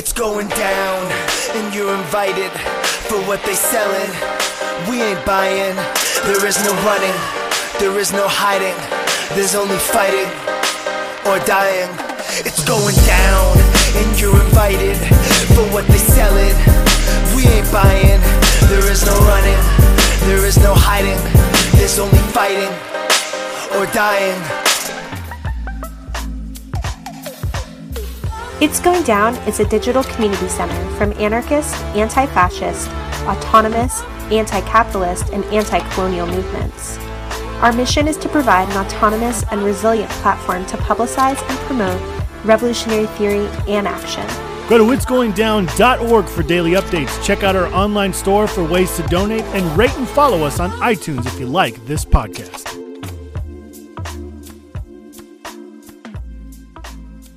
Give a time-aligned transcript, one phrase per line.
[0.00, 1.12] It's going down,
[1.52, 2.50] and you're invited
[3.04, 4.08] for what they selling.
[4.88, 5.76] We ain't buying.
[6.24, 7.12] There is no running,
[7.78, 8.72] there is no hiding.
[9.36, 10.24] There's only fighting
[11.28, 11.92] or dying.
[12.48, 13.52] It's going down,
[14.00, 14.96] and you're invited
[15.52, 16.56] for what they selling.
[17.36, 18.24] We ain't buying.
[18.72, 19.60] There is no running,
[20.24, 21.20] there is no hiding.
[21.76, 22.72] There's only fighting
[23.76, 24.69] or dying.
[28.60, 32.88] It's Going Down is a digital community center from anarchist, anti fascist,
[33.26, 36.98] autonomous, anti capitalist, and anti colonial movements.
[37.62, 41.98] Our mission is to provide an autonomous and resilient platform to publicize and promote
[42.44, 44.26] revolutionary theory and action.
[44.68, 47.24] Go to itsgoingdown.org for daily updates.
[47.24, 50.70] Check out our online store for ways to donate and rate and follow us on
[50.82, 52.89] iTunes if you like this podcast.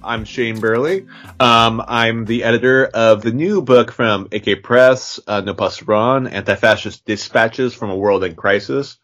[0.04, 1.06] I'm Shane Burley.
[1.40, 7.06] Um, I'm the editor of the new book from AK Press, uh, No Pasaran, Anti-Fascist
[7.06, 8.98] Dispatches from a World in Crisis.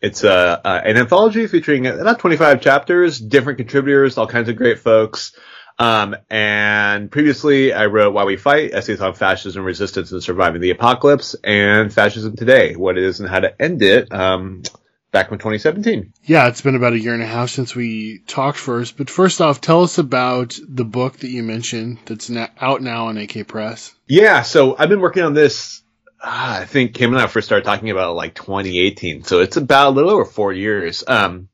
[0.00, 4.78] It's uh, uh, an anthology featuring about 25 chapters, different contributors, all kinds of great
[4.78, 5.36] folks.
[5.78, 10.70] Um, and previously I wrote Why We Fight, essays on fascism, resistance, and surviving the
[10.70, 14.12] apocalypse, and fascism today, what it is and how to end it.
[14.12, 14.62] Um,
[15.10, 16.12] back in 2017.
[16.24, 18.96] Yeah, it's been about a year and a half since we talked first.
[18.96, 23.06] But first off, tell us about the book that you mentioned that's now, out now
[23.06, 23.94] on AK Press.
[24.06, 25.82] Yeah, so I've been working on this.
[26.22, 29.56] Uh, I think Kim and I first started talking about it like 2018, so it's
[29.56, 31.04] about a little over four years.
[31.06, 31.48] Um,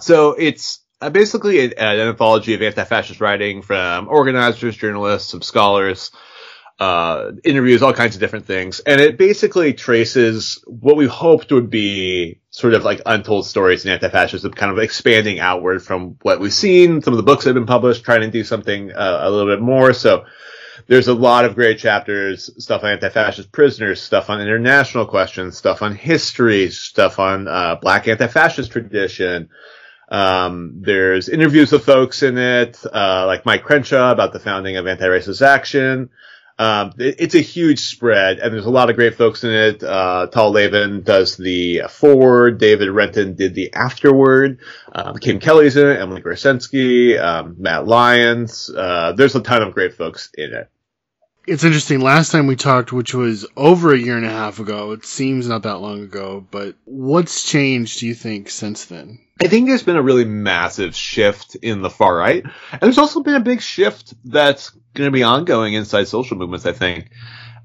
[0.00, 6.10] so it's uh, basically an, an anthology of anti-fascist writing from organizers, journalists, some scholars,
[6.82, 8.80] uh, interviews, all kinds of different things.
[8.80, 13.92] And it basically traces what we hoped would be sort of like untold stories in
[13.92, 17.60] anti-fascism, kind of expanding outward from what we've seen, some of the books that have
[17.62, 19.92] been published, trying to do something uh, a little bit more.
[19.92, 20.24] So
[20.88, 25.82] there's a lot of great chapters, stuff on anti-fascist prisoners, stuff on international questions, stuff
[25.82, 29.50] on history, stuff on uh, black anti-fascist tradition.
[30.10, 34.88] Um, there's interviews with folks in it, uh, like Mike Crenshaw about the founding of
[34.88, 36.10] Anti-Racist Action.
[36.58, 39.82] Um, it, it's a huge spread, and there's a lot of great folks in it.
[39.82, 42.58] Uh, Talia Lavin does the forward.
[42.58, 44.58] David Renton did the afterward.
[44.92, 46.00] Um, Kim Kelly's in it.
[46.00, 48.70] Emily Gorcenski, um, Matt Lyons.
[48.70, 50.71] Uh, there's a ton of great folks in it.
[51.46, 52.00] It's interesting.
[52.00, 55.48] Last time we talked, which was over a year and a half ago, it seems
[55.48, 59.18] not that long ago, but what's changed, do you think, since then?
[59.40, 62.44] I think there's been a really massive shift in the far right.
[62.44, 66.64] And there's also been a big shift that's going to be ongoing inside social movements,
[66.64, 67.10] I think.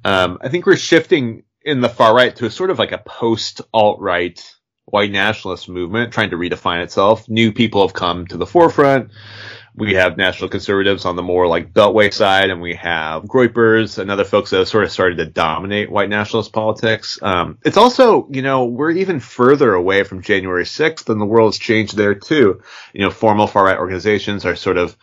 [0.04, 2.98] Um, I think we're shifting in the far right to a sort of like a
[2.98, 4.42] post alt right
[4.86, 7.28] white nationalist movement trying to redefine itself.
[7.28, 9.12] New people have come to the forefront
[9.78, 14.10] we have national conservatives on the more like beltway side, and we have Groypers and
[14.10, 17.20] other folks that have sort of started to dominate white nationalist politics.
[17.22, 21.54] Um, it's also, you know, we're even further away from January 6th, and the world
[21.54, 22.64] has changed there too.
[22.92, 24.98] You know, formal far right organizations are sort of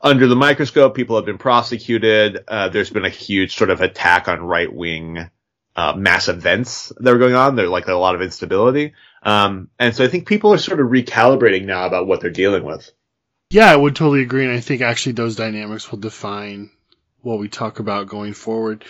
[0.00, 0.94] under the microscope.
[0.94, 2.44] People have been prosecuted.
[2.48, 5.28] Uh, there's been a huge sort of attack on right wing
[5.76, 7.56] uh, mass events that are going on.
[7.56, 8.94] There's like a lot of instability.
[9.22, 12.64] Um, and so I think people are sort of recalibrating now about what they're dealing
[12.64, 12.90] with.
[13.50, 16.70] Yeah, I would totally agree, and I think actually those dynamics will define
[17.22, 18.84] what we talk about going forward.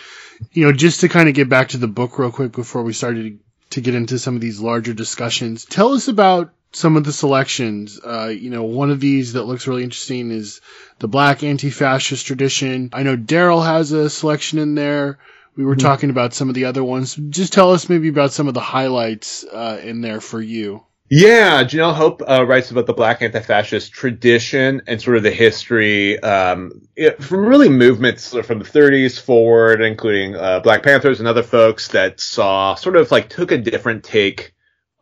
[0.51, 2.91] You know, just to kind of get back to the book real quick before we
[2.91, 3.39] started
[3.71, 7.99] to get into some of these larger discussions, tell us about some of the selections.
[8.03, 10.59] Uh, you know, one of these that looks really interesting is
[10.99, 12.89] the black anti-fascist tradition.
[12.91, 15.19] I know Daryl has a selection in there.
[15.55, 15.87] We were mm-hmm.
[15.87, 17.15] talking about some of the other ones.
[17.15, 20.83] Just tell us maybe about some of the highlights uh, in there for you.
[21.11, 26.19] Yeah, Jeanelle Hope uh, writes about the black anti-fascist tradition and sort of the history
[26.19, 31.41] um, it, from really movements from the 30s forward, including uh, Black Panthers and other
[31.41, 34.53] folks that saw sort of like took a different take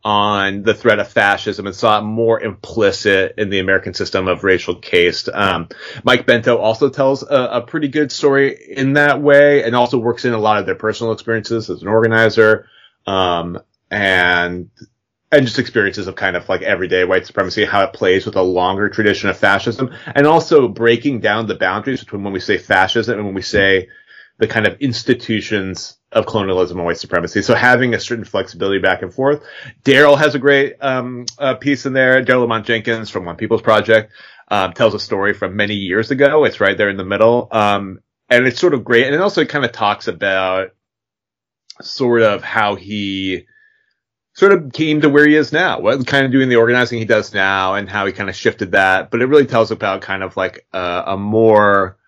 [0.02, 4.44] on the threat of fascism and saw it more implicit in the American system of
[4.44, 5.28] racial caste.
[5.28, 5.68] Um,
[6.04, 10.24] Mike Bento also tells a, a, pretty good story in that way and also works
[10.24, 12.66] in a lot of their personal experiences as an organizer.
[13.06, 13.58] Um,
[13.90, 14.70] and
[15.30, 18.42] and just experiences of kind of like everyday white supremacy, how it plays with a
[18.42, 23.18] longer tradition of fascism, and also breaking down the boundaries between when we say fascism
[23.18, 23.88] and when we say
[24.38, 27.42] the kind of institutions of colonialism and white supremacy.
[27.42, 29.42] So having a certain flexibility back and forth.
[29.84, 32.24] Daryl has a great um, uh, piece in there.
[32.24, 34.12] Daryl Lamont Jenkins from One People's Project
[34.48, 36.44] um, tells a story from many years ago.
[36.44, 38.00] It's right there in the middle, um,
[38.30, 39.06] and it's sort of great.
[39.06, 40.70] And it also kind of talks about
[41.82, 43.46] sort of how he
[44.38, 47.04] sort of came to where he is now, what kind of doing the organizing he
[47.04, 49.10] does now and how he kind of shifted that.
[49.10, 51.98] But it really tells about kind of like a, a more,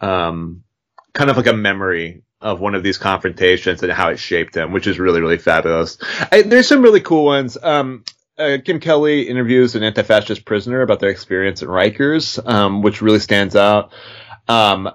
[0.00, 0.64] um,
[1.12, 4.72] kind of like a memory of one of these confrontations and how it shaped him,
[4.72, 5.98] which is really, really fabulous.
[6.32, 7.56] I, there's some really cool ones.
[7.62, 8.02] Um,
[8.36, 13.20] uh, Kim Kelly interviews an anti-fascist prisoner about their experience in Rikers, um, which really
[13.20, 13.92] stands out.
[14.48, 14.90] Um,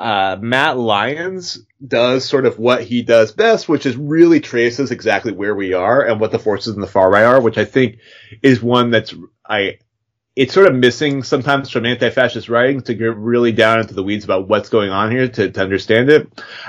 [0.00, 5.32] uh, Matt Lyons does sort of what he does best, which is really traces exactly
[5.32, 7.98] where we are and what the forces in the far right are, which I think
[8.42, 9.14] is one that's
[9.46, 9.78] I
[10.36, 14.24] it's sort of missing sometimes from anti-fascist writing to get really down into the weeds
[14.24, 16.28] about what's going on here to, to understand it.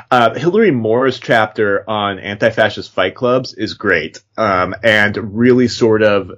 [0.09, 6.31] Uh, Hilary Moore's chapter on anti-fascist fight clubs is great, um, and really sort of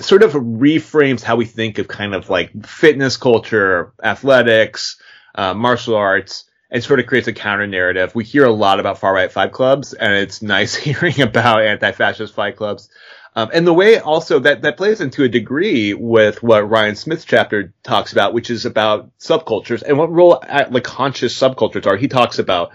[0.00, 4.98] sort of reframes how we think of kind of like fitness culture, athletics,
[5.34, 8.14] uh, martial arts, and sort of creates a counter narrative.
[8.14, 12.34] We hear a lot about far right fight clubs, and it's nice hearing about anti-fascist
[12.34, 12.88] fight clubs.
[13.36, 17.24] Um, and the way also that, that plays into a degree with what Ryan Smith's
[17.24, 21.96] chapter talks about, which is about subcultures and what role like conscious subcultures are.
[21.96, 22.70] He talks about,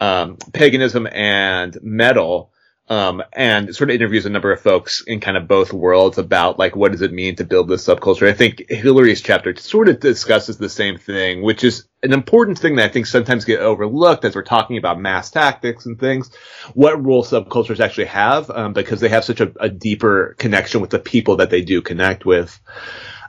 [0.00, 2.52] um, paganism and metal
[2.88, 6.58] um, and sort of interviews a number of folks in kind of both worlds about
[6.58, 8.28] like what does it mean to build this subculture.
[8.28, 12.76] I think Hilary's chapter sort of discusses the same thing, which is an important thing
[12.76, 16.30] that I think sometimes get overlooked as we're talking about mass tactics and things.
[16.74, 20.90] What role subcultures actually have, um, because they have such a, a deeper connection with
[20.90, 22.60] the people that they do connect with.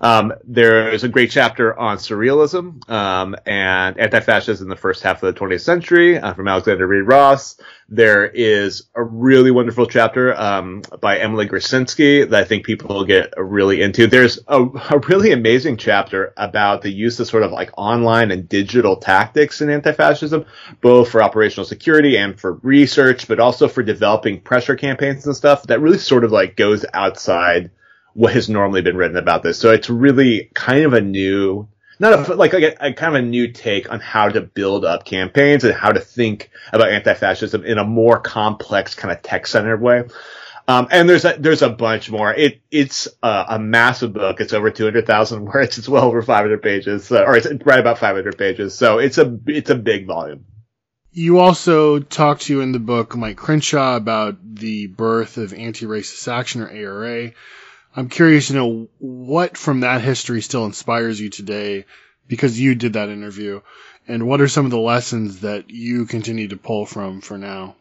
[0.02, 5.24] Um, there is a great chapter on surrealism um, and anti-fascism in the first half
[5.24, 7.60] of the 20th century uh, from Alexander Reid Ross.
[7.90, 13.06] There is a really wonderful chapter um, by Emily Gorcenski that I think people will
[13.06, 14.08] get really into.
[14.08, 18.48] There's a, a, really amazing chapter about the use of sort of like online and
[18.50, 20.46] digital tactics in anti-fascism,
[20.82, 25.64] both for operational security and for research, but also for developing pressure campaigns and stuff
[25.64, 27.72] that really sort of like goes outside
[28.18, 29.60] what has normally been written about this.
[29.60, 31.68] So it's really kind of a new,
[32.00, 35.06] not a, like a, a, kind of a new take on how to build up
[35.06, 40.06] campaigns and how to think about anti-fascism in a more complex kind of tech-centered way.
[40.68, 42.34] Um, and there's a, there's a bunch more.
[42.34, 44.42] It, it's a, a massive book.
[44.42, 45.78] It's over 200,000 words.
[45.78, 48.76] It's well over 500 pages, uh, or it's right about 500 pages.
[48.76, 50.44] So it's a, it's a big volume.
[51.12, 56.62] You also talk to in the book Mike Crenshaw about the birth of Anti-Racist Action
[56.62, 57.34] or ARA.
[57.98, 61.86] I'm curious to know what from that history still inspires you today
[62.28, 63.62] because you did that interview
[64.08, 67.76] and what are some of the lessons that you continue to pull from for now?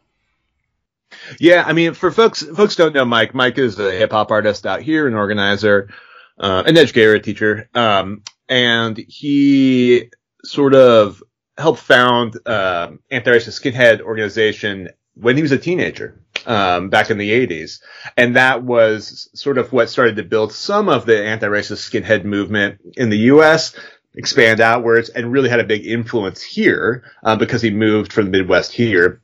[1.39, 3.35] Yeah, I mean, for folks, folks don't know Mike.
[3.35, 5.91] Mike is a hip hop artist out here, an organizer,
[6.39, 10.11] uh, an educator, a teacher, um, and he
[10.45, 11.23] sort of
[11.59, 17.31] helped found uh, anti-racist skinhead organization when he was a teenager um, back in the
[17.47, 17.81] 80s.
[18.17, 22.81] And that was sort of what started to build some of the anti-racist skinhead movement
[22.97, 23.77] in the U.S.,
[24.15, 28.31] expand outwards, and really had a big influence here uh, because he moved from the
[28.31, 29.21] Midwest here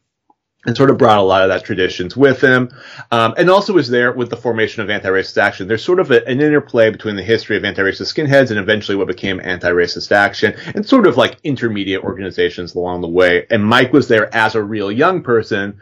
[0.64, 2.70] and sort of brought a lot of that traditions with him,
[3.10, 5.66] um, and also was there with the formation of anti-racist action.
[5.66, 9.08] There's sort of a, an interplay between the history of anti-racist skinheads and eventually what
[9.08, 13.44] became anti-racist action, and sort of like intermediate organizations along the way.
[13.50, 15.80] And Mike was there as a real young person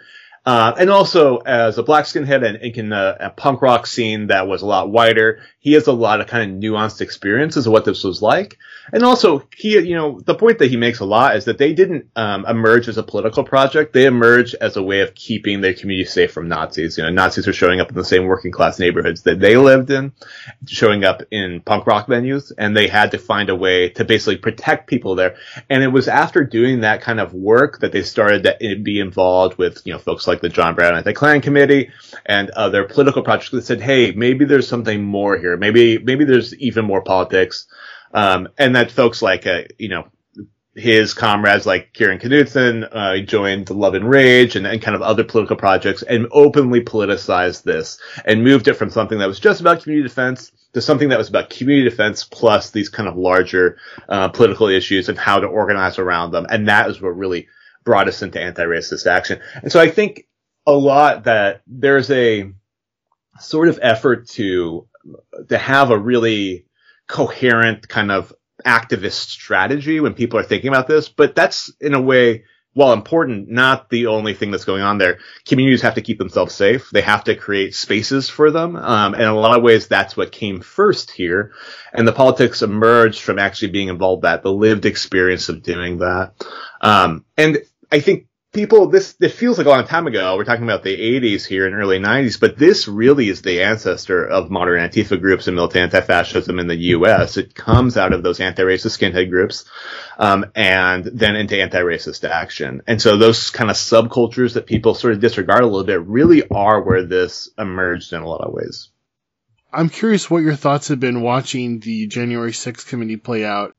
[0.50, 4.48] uh, and also as a black skinhead and, in a, a, punk rock scene that
[4.48, 7.84] was a lot wider, he has a lot of kind of nuanced experiences of what
[7.84, 8.58] this was like.
[8.92, 11.72] And also, he, you know, the point that he makes a lot is that they
[11.72, 13.92] didn't um, emerge as a political project.
[13.92, 16.98] They emerged as a way of keeping their community safe from Nazis.
[16.98, 19.90] You know, Nazis were showing up in the same working class neighborhoods that they lived
[19.90, 20.12] in,
[20.66, 24.36] showing up in punk rock venues, and they had to find a way to basically
[24.36, 25.36] protect people there.
[25.68, 29.58] And it was after doing that kind of work that they started to be involved
[29.58, 31.90] with, you know, folks like the John Brown Anti-Klan Committee
[32.26, 35.56] and other political projects that said, hey, maybe there's something more here.
[35.56, 37.66] Maybe, maybe there's even more politics.
[38.12, 40.08] Um, and that folks like, uh, you know,
[40.74, 45.02] his comrades like Kieran Knutson, uh, joined the Love and Rage and, and kind of
[45.02, 49.60] other political projects and openly politicized this and moved it from something that was just
[49.60, 53.78] about community defense to something that was about community defense plus these kind of larger,
[54.08, 56.46] uh, political issues and how to organize around them.
[56.48, 57.48] And that is what really
[57.84, 59.40] brought us into anti-racist action.
[59.62, 60.28] And so I think
[60.66, 62.52] a lot that there's a
[63.40, 64.86] sort of effort to,
[65.48, 66.66] to have a really
[67.10, 68.32] coherent kind of
[68.64, 73.48] activist strategy when people are thinking about this, but that's in a way, while important,
[73.50, 75.18] not the only thing that's going on there.
[75.44, 76.88] Communities have to keep themselves safe.
[76.90, 78.76] They have to create spaces for them.
[78.76, 81.52] Um, and in a lot of ways, that's what came first here.
[81.92, 86.34] And the politics emerged from actually being involved that, the lived experience of doing that.
[86.80, 87.58] Um, and
[87.90, 90.36] I think people, this, it feels like a long time ago.
[90.36, 94.26] We're talking about the 80s here and early 90s, but this really is the ancestor
[94.26, 97.36] of modern Antifa groups and militant anti-fascism in the U.S.
[97.36, 99.64] It comes out of those anti-racist skinhead groups,
[100.18, 102.82] um, and then into anti-racist action.
[102.86, 106.48] And so those kind of subcultures that people sort of disregard a little bit really
[106.48, 108.90] are where this emerged in a lot of ways.
[109.72, 113.74] I'm curious what your thoughts have been watching the January 6th committee play out.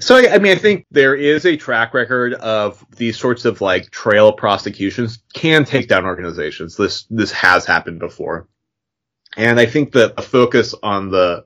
[0.00, 3.90] So, I mean, I think there is a track record of these sorts of like
[3.90, 6.76] trail prosecutions can take down organizations.
[6.76, 8.48] This, this has happened before.
[9.36, 11.44] And I think that a focus on the,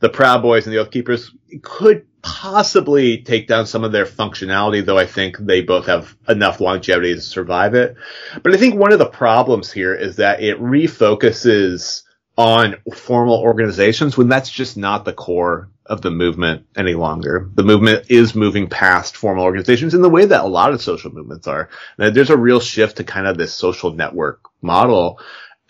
[0.00, 1.32] the Proud Boys and the Oath Keepers
[1.62, 6.60] could possibly take down some of their functionality, though I think they both have enough
[6.60, 7.96] longevity to survive it.
[8.42, 12.02] But I think one of the problems here is that it refocuses
[12.36, 17.48] on formal organizations when that's just not the core of the movement any longer.
[17.54, 21.12] The movement is moving past formal organizations in the way that a lot of social
[21.12, 21.70] movements are.
[21.96, 25.20] There's a real shift to kind of this social network model.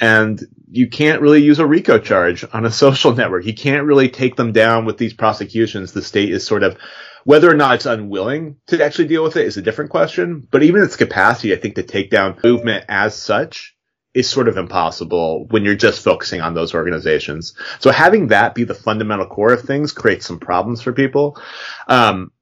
[0.01, 3.45] And you can't really use a RICO charge on a social network.
[3.45, 5.93] You can't really take them down with these prosecutions.
[5.93, 6.77] The state is sort of,
[7.25, 10.47] whether or not it's unwilling to actually deal with it is a different question.
[10.49, 13.76] But even its capacity, I think, to take down movement as such
[14.17, 17.55] is sort of impossible when you're just focusing on those organizations.
[17.81, 21.39] So having that be the fundamental core of things creates some problems for people.
[21.87, 22.33] Um,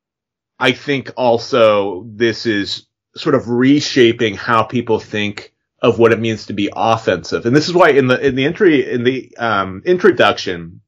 [0.57, 5.53] I think also this is sort of reshaping how people think
[5.83, 7.45] of what it means to be offensive.
[7.45, 10.81] And this is why in the, in the entry, in the, um, introduction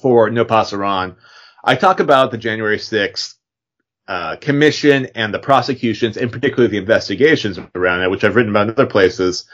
[0.00, 1.16] for No Pasaran,
[1.64, 3.34] I talk about the January 6th
[4.10, 8.66] uh, commission and the prosecutions, and particularly the investigations around it, which I've written about
[8.66, 9.48] in other places,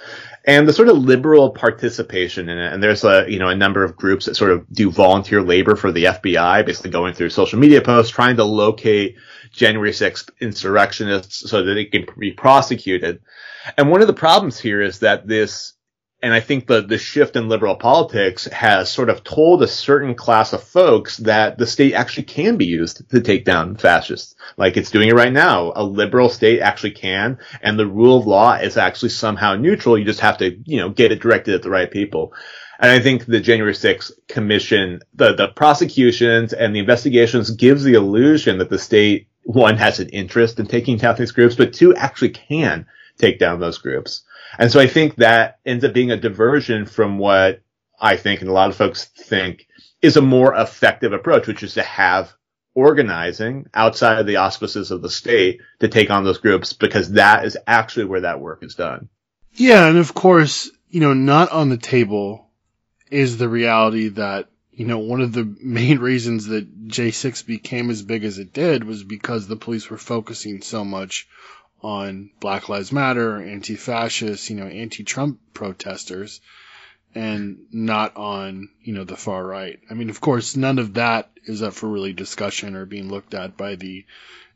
[0.46, 2.72] and the sort of liberal participation in it.
[2.72, 5.76] And there's a you know a number of groups that sort of do volunteer labor
[5.76, 9.16] for the FBI, basically going through social media posts, trying to locate
[9.52, 13.20] January 6th insurrectionists so that they can be prosecuted.
[13.76, 15.72] And one of the problems here is that this
[16.22, 20.14] and I think the, the shift in liberal politics has sort of told a certain
[20.14, 24.34] class of folks that the state actually can be used to take down fascists.
[24.56, 25.72] Like it's doing it right now.
[25.76, 29.98] A liberal state actually can, and the rule of law is actually somehow neutral.
[29.98, 32.32] You just have to, you know, get it directed at the right people.
[32.78, 37.94] And I think the January 6th commission, the, the prosecutions and the investigations gives the
[37.94, 41.94] illusion that the state, one, has an interest in taking down these groups, but two,
[41.94, 42.86] actually can
[43.18, 44.22] take down those groups.
[44.58, 47.62] And so I think that ends up being a diversion from what
[48.00, 49.66] I think and a lot of folks think
[50.02, 52.32] is a more effective approach, which is to have
[52.74, 57.44] organizing outside of the auspices of the state to take on those groups because that
[57.44, 59.08] is actually where that work is done.
[59.54, 59.88] Yeah.
[59.88, 62.50] And of course, you know, not on the table
[63.10, 68.02] is the reality that, you know, one of the main reasons that J6 became as
[68.02, 71.26] big as it did was because the police were focusing so much
[71.82, 76.40] on Black Lives Matter, anti-fascist, you know, anti-Trump protesters,
[77.14, 79.78] and not on, you know, the far right.
[79.90, 83.34] I mean, of course, none of that is up for really discussion or being looked
[83.34, 84.04] at by the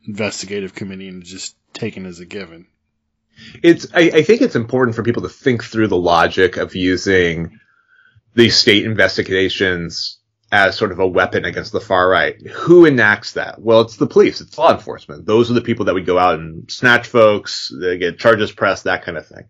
[0.06, 2.66] investigative committee and just taken as a given.
[3.62, 7.58] It's, I, I think it's important for people to think through the logic of using
[8.34, 10.19] these state investigations
[10.52, 12.40] as sort of a weapon against the far right.
[12.46, 13.60] Who enacts that?
[13.60, 14.40] Well, it's the police.
[14.40, 15.26] It's law enforcement.
[15.26, 18.84] Those are the people that would go out and snatch folks, they get charges pressed,
[18.84, 19.44] that kind of thing.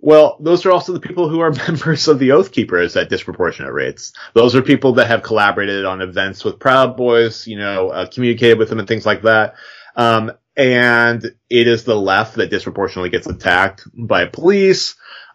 [0.00, 3.72] Well, those are also the people who are members of the Oath Keepers at disproportionate
[3.72, 4.12] rates.
[4.34, 8.58] Those are people that have collaborated on events with Proud Boys, you know, uh, communicated
[8.58, 9.54] with them and things like that.
[9.96, 14.94] Um, and it is the left that disproportionately gets attacked by police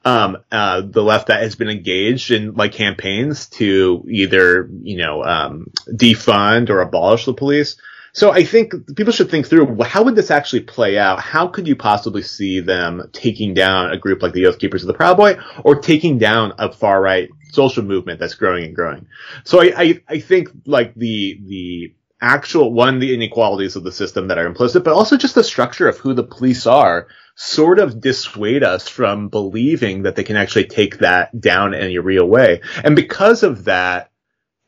[0.09, 5.23] um, uh, the left that has been engaged in like campaigns to either, you know,
[5.23, 7.77] um, defund or abolish the police.
[8.11, 11.19] So I think people should think through how would this actually play out?
[11.19, 14.87] How could you possibly see them taking down a group like the Oath Keepers of
[14.87, 19.05] the Proud Boy or taking down a far right social movement that's growing and growing?
[19.43, 24.27] So I, I, I think like the, the, actual one, the inequalities of the system
[24.27, 27.07] that are implicit, but also just the structure of who the police are
[27.41, 31.97] sort of dissuade us from believing that they can actually take that down in any
[31.97, 32.59] real way.
[32.83, 34.11] And because of that,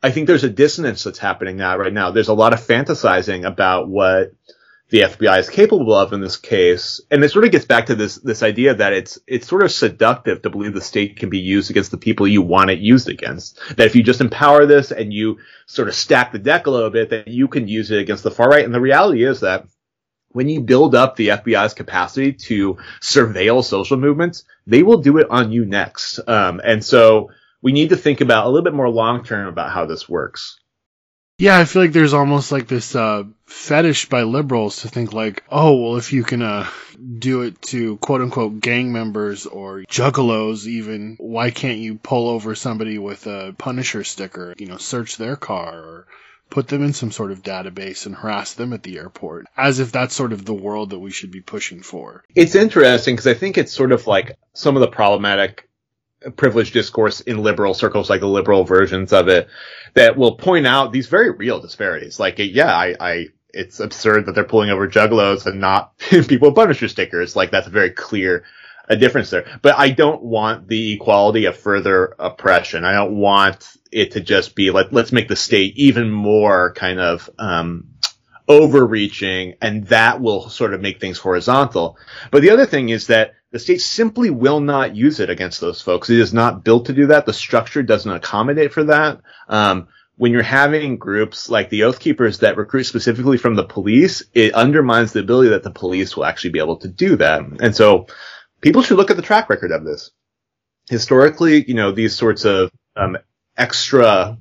[0.02, 2.12] I think there's a dissonance that's happening now right now.
[2.12, 4.32] There's a lot of fantasizing about what
[4.88, 7.02] the FBI is capable of in this case.
[7.10, 9.70] And it sort of gets back to this, this idea that it's, it's sort of
[9.70, 13.10] seductive to believe the state can be used against the people you want it used
[13.10, 13.58] against.
[13.76, 16.90] That if you just empower this and you sort of stack the deck a little
[16.90, 18.64] bit, that you can use it against the far right.
[18.64, 19.66] And the reality is that
[20.32, 25.28] when you build up the FBI's capacity to surveil social movements, they will do it
[25.30, 26.20] on you next.
[26.26, 29.70] Um, and so we need to think about a little bit more long term about
[29.70, 30.58] how this works.
[31.38, 35.42] Yeah, I feel like there's almost like this uh, fetish by liberals to think like,
[35.50, 36.68] oh, well, if you can uh,
[37.18, 42.54] do it to quote unquote gang members or juggalos, even, why can't you pull over
[42.54, 44.54] somebody with a Punisher sticker?
[44.56, 46.06] You know, search their car or
[46.52, 49.90] put them in some sort of database and harass them at the airport, as if
[49.90, 52.22] that's sort of the world that we should be pushing for.
[52.34, 55.66] It's interesting because I think it's sort of like some of the problematic
[56.36, 59.48] privileged discourse in liberal circles, like the liberal versions of it,
[59.94, 62.20] that will point out these very real disparities.
[62.20, 66.54] Like, yeah, I, I it's absurd that they're pulling over juggalos and not people with
[66.54, 67.34] Punisher stickers.
[67.34, 68.44] Like, that's a very clear
[68.90, 69.46] a difference there.
[69.62, 72.84] But I don't want the equality of further oppression.
[72.84, 76.98] I don't want it to just be like, let's make the state even more kind
[76.98, 77.88] of, um,
[78.48, 81.96] overreaching and that will sort of make things horizontal.
[82.30, 85.80] But the other thing is that the state simply will not use it against those
[85.80, 86.10] folks.
[86.10, 87.26] It is not built to do that.
[87.26, 89.20] The structure doesn't accommodate for that.
[89.48, 94.22] Um, when you're having groups like the Oath Keepers that recruit specifically from the police,
[94.34, 97.42] it undermines the ability that the police will actually be able to do that.
[97.60, 98.06] And so
[98.60, 100.10] people should look at the track record of this.
[100.88, 103.16] Historically, you know, these sorts of um,
[103.56, 104.38] extra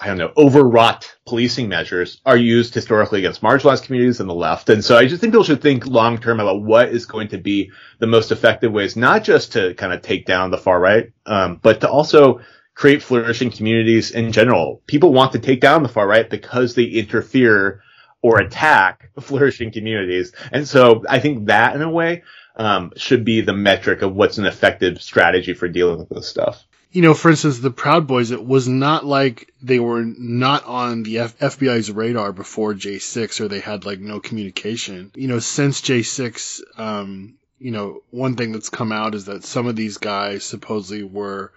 [0.00, 4.70] I don't know, overwrought policing measures are used historically against marginalized communities and the left.
[4.70, 7.38] And so I just think people should think long term about what is going to
[7.38, 11.12] be the most effective ways, not just to kind of take down the far right,
[11.26, 12.40] um, but to also
[12.74, 14.80] create flourishing communities in general.
[14.86, 17.82] People want to take down the far right because they interfere
[18.22, 20.32] or attack flourishing communities.
[20.50, 22.22] And so I think that in a way,
[22.56, 26.66] um, should be the metric of what's an effective strategy for dealing with this stuff
[26.92, 31.04] you know, for instance, the Proud Boys, it was not like they were not on
[31.04, 35.12] the F- FBI's radar before J6 or they had like no communication.
[35.14, 39.66] You know, since J6, um, you know, one thing that's come out is that some
[39.68, 41.52] of these guys supposedly were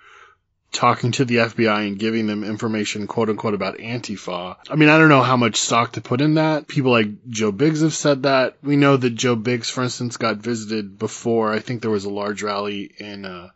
[0.71, 4.57] talking to the FBI and giving them information, quote unquote, about Antifa.
[4.69, 6.67] I mean, I don't know how much stock to put in that.
[6.67, 8.57] People like Joe Biggs have said that.
[8.61, 11.51] We know that Joe Biggs, for instance, got visited before.
[11.51, 13.49] I think there was a large rally in, uh,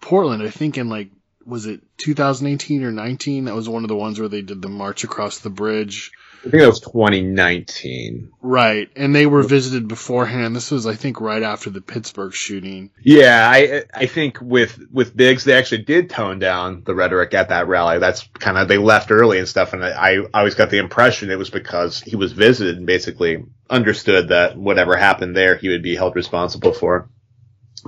[0.00, 1.10] Portland, I think in like
[1.46, 3.44] was it 2018 or 19?
[3.44, 6.10] That was one of the ones where they did the march across the bridge.
[6.40, 8.30] I think that was 2019.
[8.40, 8.88] Right.
[8.94, 10.54] And they were visited beforehand.
[10.54, 12.90] This was, I think, right after the Pittsburgh shooting.
[13.02, 17.48] Yeah, I I think with with Biggs, they actually did tone down the rhetoric at
[17.48, 17.98] that rally.
[17.98, 21.30] That's kind of they left early and stuff, and I, I always got the impression
[21.30, 25.82] it was because he was visited and basically understood that whatever happened there, he would
[25.82, 27.08] be held responsible for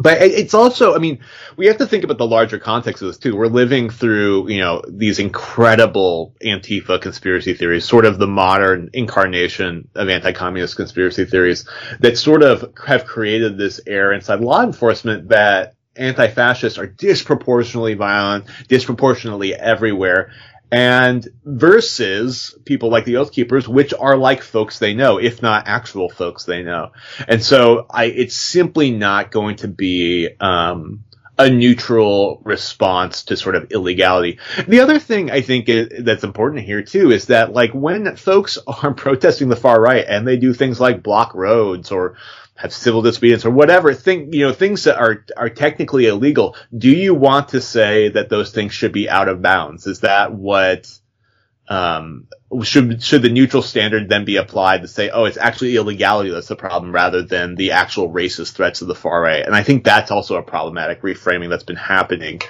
[0.01, 1.21] but it's also, I mean,
[1.57, 3.37] we have to think about the larger context of this too.
[3.37, 9.89] We're living through, you know, these incredible Antifa conspiracy theories, sort of the modern incarnation
[9.95, 11.69] of anti-communist conspiracy theories
[12.01, 18.47] that sort of have created this air inside law enforcement that anti-fascists are disproportionately violent,
[18.69, 20.31] disproportionately everywhere,
[20.70, 25.66] and versus people like the Oath Keepers, which are like folks they know, if not
[25.66, 26.92] actual folks they know.
[27.26, 31.04] And so I, it's simply not going to be, um,
[31.38, 34.40] a neutral response to sort of illegality.
[34.66, 38.59] The other thing I think is, that's important here too is that like when folks
[38.66, 42.16] are protesting the far right and they do things like block roads or
[42.59, 46.57] have civil disobedience or whatever thing, you know, things that are, are technically illegal.
[46.77, 49.87] Do you want to say that those things should be out of bounds?
[49.87, 50.90] Is that what,
[51.68, 52.27] um,
[52.64, 56.49] should, should the neutral standard then be applied to say, oh, it's actually illegality that's
[56.49, 59.47] the problem rather than the actual racist threats of the far right?
[59.47, 62.40] And I think that's also a problematic reframing that's been happening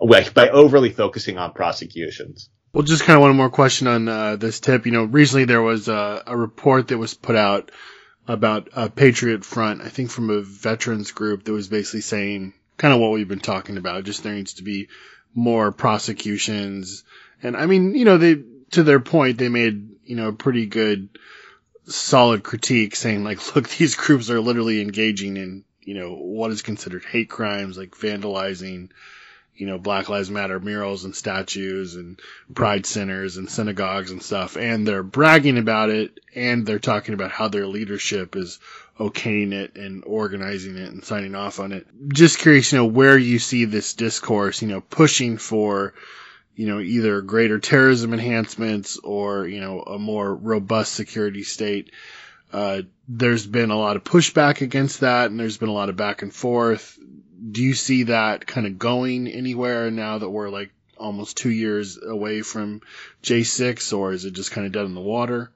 [0.00, 2.48] by overly focusing on prosecutions.
[2.72, 4.86] Well, just kind of one more question on uh, this tip.
[4.86, 7.70] You know, recently there was a, a report that was put out
[8.28, 12.92] about a Patriot Front, I think from a veterans group that was basically saying kind
[12.92, 14.04] of what we've been talking about.
[14.04, 14.88] Just there needs to be
[15.34, 17.04] more prosecutions.
[17.42, 20.66] And I mean, you know, they, to their point, they made, you know, a pretty
[20.66, 21.08] good,
[21.86, 26.60] solid critique saying like, look, these groups are literally engaging in, you know, what is
[26.60, 28.90] considered hate crimes, like vandalizing,
[29.58, 32.20] you know, Black Lives Matter murals and statues and
[32.54, 34.56] pride centers and synagogues and stuff.
[34.56, 38.60] And they're bragging about it and they're talking about how their leadership is
[39.00, 41.86] okaying it and organizing it and signing off on it.
[42.08, 45.92] Just curious, you know, where you see this discourse, you know, pushing for,
[46.54, 51.90] you know, either greater terrorism enhancements or, you know, a more robust security state.
[52.52, 55.96] Uh, there's been a lot of pushback against that and there's been a lot of
[55.96, 56.96] back and forth
[57.50, 61.98] do you see that kind of going anywhere now that we're like almost two years
[62.02, 62.80] away from
[63.22, 65.50] J6, or is it just kind of dead in the water?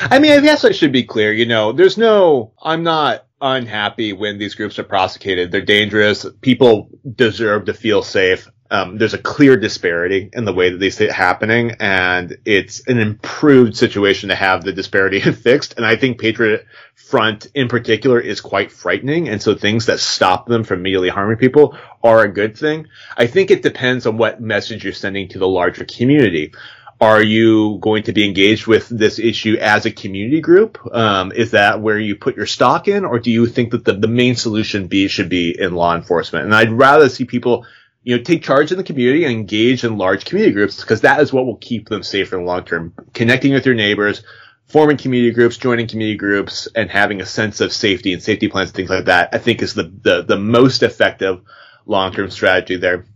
[0.00, 1.32] I mean, I guess I should be clear.
[1.32, 5.50] You know, there's no, I'm not unhappy when these groups are prosecuted.
[5.50, 6.26] They're dangerous.
[6.40, 8.48] People deserve to feel safe.
[8.70, 12.86] Um, there's a clear disparity in the way that they see it happening, and it's
[12.86, 15.74] an improved situation to have the disparity fixed.
[15.76, 20.46] And I think Patriot Front in particular is quite frightening, and so things that stop
[20.46, 22.86] them from immediately harming people are a good thing.
[23.16, 26.52] I think it depends on what message you're sending to the larger community.
[27.00, 30.78] Are you going to be engaged with this issue as a community group?
[30.92, 33.92] Um, is that where you put your stock in, or do you think that the,
[33.92, 36.44] the main solution be should be in law enforcement?
[36.44, 37.64] And I'd rather see people
[38.02, 41.20] you know, take charge in the community and engage in large community groups because that
[41.20, 42.94] is what will keep them safe in the long term.
[43.12, 44.22] Connecting with your neighbors,
[44.66, 48.70] forming community groups, joining community groups, and having a sense of safety and safety plans
[48.70, 51.40] things like that, I think is the, the, the most effective
[51.86, 53.06] long term strategy there.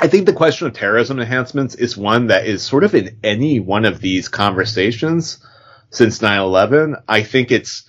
[0.00, 3.58] I think the question of terrorism enhancements is one that is sort of in any
[3.58, 5.44] one of these conversations
[5.90, 7.02] since 9-11.
[7.08, 7.87] I think it's,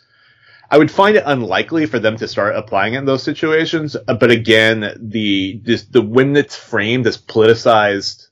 [0.72, 3.98] I would find it unlikely for them to start applying it in those situations.
[4.06, 8.28] But again, the, this, the when it's framed as politicized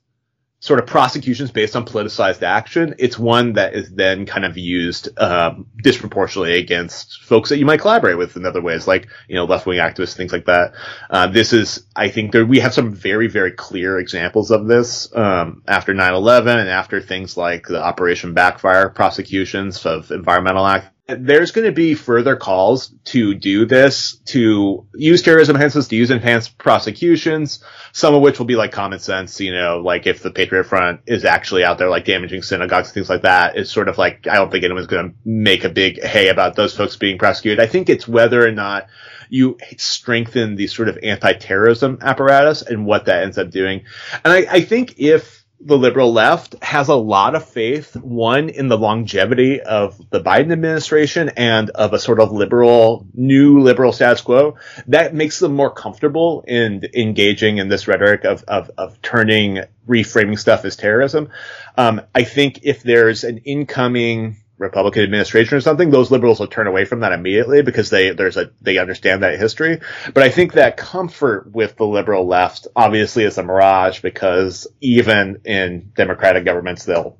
[0.60, 5.08] sort of prosecutions based on politicized action, it's one that is then kind of used
[5.18, 9.44] um, disproportionately against folks that you might collaborate with in other ways, like you know
[9.44, 10.72] left wing activists, things like that.
[11.10, 15.14] Uh, this is, I think, there we have some very very clear examples of this
[15.14, 21.52] um, after 9/11 and after things like the Operation Backfire prosecutions of environmental act there's
[21.52, 26.58] going to be further calls to do this, to use terrorism enhancements, to use enhanced
[26.58, 30.64] prosecutions, some of which will be like common sense, you know, like if the Patriot
[30.64, 34.26] Front is actually out there like damaging synagogues, things like that, it's sort of like,
[34.26, 37.58] I don't think anyone's going to make a big hay about those folks being prosecuted.
[37.58, 38.88] I think it's whether or not
[39.30, 43.84] you strengthen the sort of anti-terrorism apparatus and what that ends up doing.
[44.24, 48.68] And I, I think if, the liberal left has a lot of faith, one, in
[48.68, 54.20] the longevity of the Biden administration and of a sort of liberal, new liberal status
[54.20, 54.56] quo.
[54.86, 60.38] That makes them more comfortable in engaging in this rhetoric of, of, of turning, reframing
[60.38, 61.30] stuff as terrorism.
[61.76, 66.66] Um, I think if there's an incoming Republican administration or something, those liberals will turn
[66.66, 69.80] away from that immediately because they there's a they understand that history.
[70.12, 75.42] But I think that comfort with the liberal left obviously is a mirage because even
[75.44, 77.18] in democratic governments they'll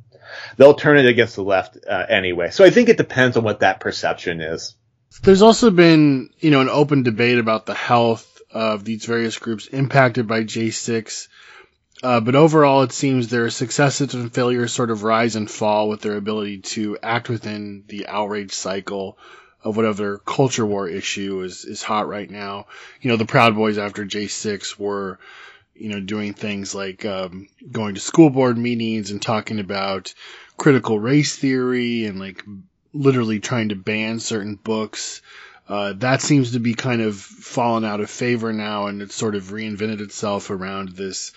[0.56, 2.50] they'll turn it against the left uh, anyway.
[2.50, 4.74] So I think it depends on what that perception is.
[5.22, 9.66] There's also been you know an open debate about the health of these various groups
[9.66, 11.28] impacted by J6
[12.02, 16.00] uh, but overall, it seems their successes and failures sort of rise and fall with
[16.00, 19.18] their ability to act within the outrage cycle
[19.64, 22.66] of whatever culture war issue is, is hot right now.
[23.00, 25.18] You know, the Proud Boys after J6 were,
[25.74, 30.14] you know, doing things like um, going to school board meetings and talking about
[30.56, 32.44] critical race theory and like
[32.92, 35.20] literally trying to ban certain books.
[35.68, 39.34] Uh, that seems to be kind of fallen out of favor now, and it's sort
[39.34, 41.32] of reinvented itself around this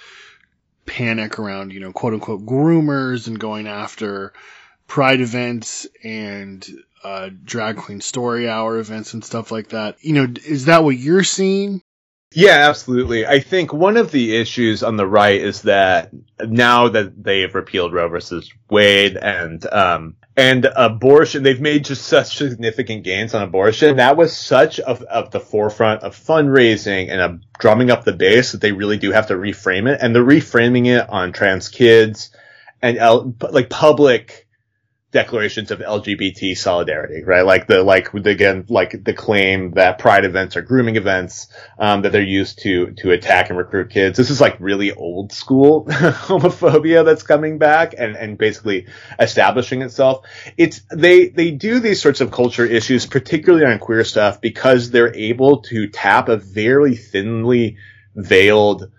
[0.85, 4.33] panic around, you know, quote unquote groomers and going after
[4.87, 6.67] pride events and
[7.03, 9.97] uh, drag queen story hour events and stuff like that.
[10.01, 11.81] You know, is that what you're seeing?
[12.33, 13.25] Yeah, absolutely.
[13.25, 17.55] I think one of the issues on the right is that now that they have
[17.55, 23.43] repealed Roe versus Wade and um, and abortion, they've made just such significant gains on
[23.43, 23.97] abortion.
[23.97, 28.51] That was such of, of the forefront of fundraising and of drumming up the base
[28.51, 29.99] that they really do have to reframe it.
[30.01, 32.31] And they're reframing it on trans kids
[32.81, 34.47] and like public
[35.11, 37.45] declarations of LGBT solidarity, right?
[37.45, 41.47] Like the, like, again, like the claim that pride events are grooming events,
[41.77, 44.17] um, that they're used to, to attack and recruit kids.
[44.17, 48.87] This is like really old school homophobia that's coming back and, and basically
[49.19, 50.25] establishing itself.
[50.57, 55.13] It's, they, they do these sorts of culture issues, particularly on queer stuff, because they're
[55.13, 57.77] able to tap a very thinly
[58.15, 58.91] veiled,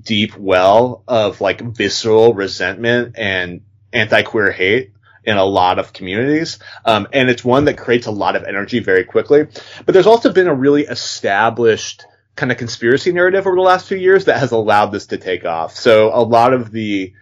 [0.00, 4.92] deep well of like visceral resentment and anti-queer hate
[5.24, 6.58] in a lot of communities.
[6.84, 9.46] Um, and it's one that creates a lot of energy very quickly.
[9.84, 12.04] But there's also been a really established
[12.36, 15.44] kind of conspiracy narrative over the last few years that has allowed this to take
[15.44, 15.76] off.
[15.76, 17.12] So a lot of the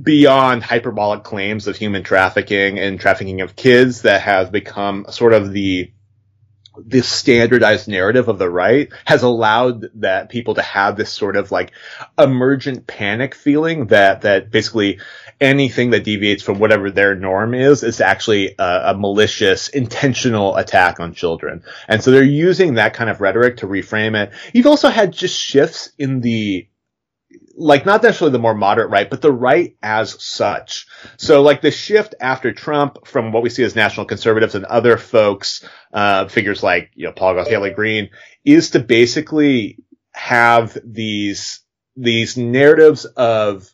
[0.00, 5.52] beyond hyperbolic claims of human trafficking and trafficking of kids that have become sort of
[5.52, 5.92] the
[6.86, 11.50] this standardized narrative of the right has allowed that people to have this sort of
[11.50, 11.72] like
[12.18, 14.98] emergent panic feeling that that basically
[15.40, 21.00] anything that deviates from whatever their norm is is actually a, a, malicious, intentional attack
[21.00, 21.62] on children.
[21.88, 24.32] And so they're using that kind of rhetoric to reframe it.
[24.52, 26.68] You've also had just shifts in the
[27.60, 30.86] like not necessarily the more moderate right, but the right as such.
[31.18, 34.96] So like the shift after Trump from what we see as national conservatives and other
[34.96, 38.10] folks, uh, figures like, you know, Paul Haley Green
[38.44, 39.78] is to basically
[40.12, 41.60] have these
[41.96, 43.68] these narratives of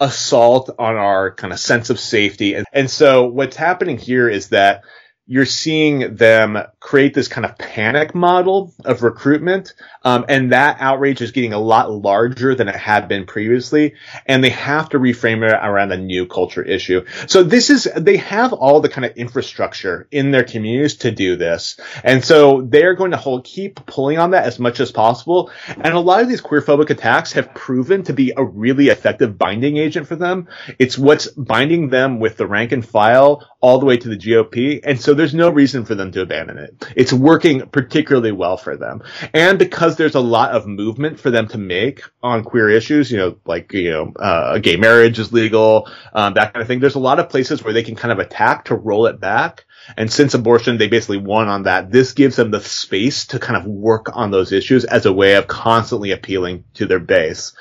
[0.00, 2.54] assault on our kind of sense of safety.
[2.54, 4.82] And, and so what's happening here is that
[5.26, 9.72] you're seeing them create this kind of panic model of recruitment.
[10.02, 13.94] Um, and that outrage is getting a lot larger than it had been previously.
[14.26, 17.06] And they have to reframe it around a new culture issue.
[17.26, 21.36] So this is, they have all the kind of infrastructure in their communities to do
[21.36, 21.80] this.
[22.02, 25.50] And so they're going to hold, keep pulling on that as much as possible.
[25.68, 29.78] And a lot of these queerphobic attacks have proven to be a really effective binding
[29.78, 30.48] agent for them.
[30.78, 34.80] It's what's binding them with the rank and file all the way to the GOP.
[34.84, 36.84] And so there's no reason for them to abandon it.
[36.96, 39.02] It's working particularly well for them.
[39.32, 43.18] And because there's a lot of movement for them to make on queer issues, you
[43.18, 46.80] know, like, you know, uh, gay marriage is legal, um, that kind of thing.
[46.80, 49.64] There's a lot of places where they can kind of attack to roll it back.
[49.96, 51.90] And since abortion, they basically won on that.
[51.90, 55.34] This gives them the space to kind of work on those issues as a way
[55.34, 57.54] of constantly appealing to their base.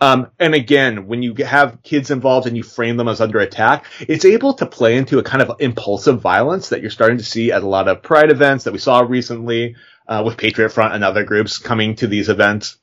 [0.00, 3.86] Um, and again, when you have kids involved and you frame them as under attack,
[4.00, 7.52] it's able to play into a kind of impulsive violence that you're starting to see
[7.52, 11.04] at a lot of pride events that we saw recently uh, with Patriot Front and
[11.04, 12.76] other groups coming to these events,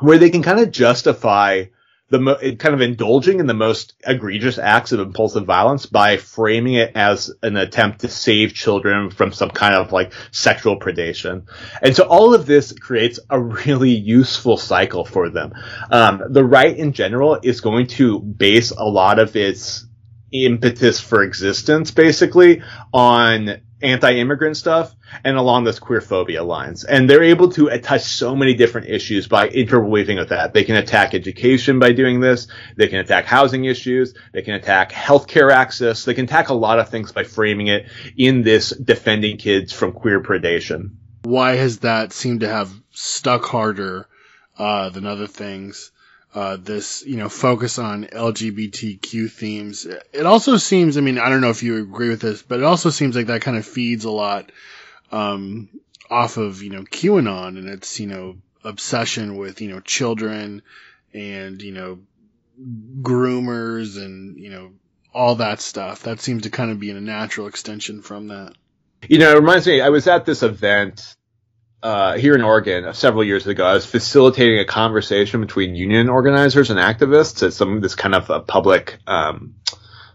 [0.00, 1.64] where they can kind of justify
[2.10, 6.74] the mo- kind of indulging in the most egregious acts of impulsive violence by framing
[6.74, 11.46] it as an attempt to save children from some kind of like sexual predation.
[11.82, 15.52] And so all of this creates a really useful cycle for them.
[15.90, 19.84] Um, the right in general is going to base a lot of its
[20.32, 26.84] impetus for existence basically on anti-immigrant stuff and along those queer phobia lines.
[26.84, 30.52] And they're able to touch so many different issues by interweaving with that.
[30.52, 32.48] They can attack education by doing this.
[32.76, 34.14] They can attack housing issues.
[34.32, 36.04] They can attack healthcare access.
[36.04, 37.86] They can attack a lot of things by framing it
[38.16, 40.96] in this defending kids from queer predation.
[41.22, 44.08] Why has that seemed to have stuck harder
[44.56, 45.92] uh, than other things?
[46.34, 49.86] Uh, this, you know, focus on LGBTQ themes.
[49.86, 52.64] It also seems, I mean, I don't know if you agree with this, but it
[52.64, 54.50] also seems like that kind of feeds a lot,
[55.10, 55.68] um,
[56.10, 60.62] off of, you know, QAnon and its, you know, obsession with, you know, children
[61.14, 61.98] and, you know,
[63.02, 64.72] groomers and, you know,
[65.14, 66.02] all that stuff.
[66.02, 68.54] That seems to kind of be in a natural extension from that.
[69.08, 71.16] You know, it reminds me, I was at this event
[71.82, 76.70] uh, here in Oregon several years ago, I was facilitating a conversation between union organizers
[76.70, 79.54] and activists at some this kind of a public, um,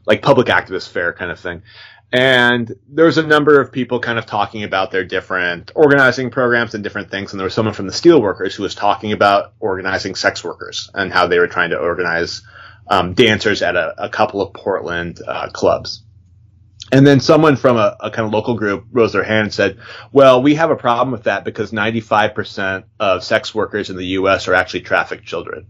[0.06, 1.64] like public activist fair kind of thing.
[2.12, 6.76] And there was a number of people kind of talking about their different organizing programs
[6.76, 7.32] and different things.
[7.32, 11.12] And there was someone from the steelworkers who was talking about organizing sex workers and
[11.12, 12.44] how they were trying to organize
[12.88, 16.04] um, dancers at a, a, couple of Portland uh, clubs.
[16.94, 19.80] And then someone from a, a, kind of local group rose their hand and said,
[20.12, 24.48] well, we have a problem with that because 95% of sex workers in the U.S.
[24.48, 25.66] are actually trafficked children.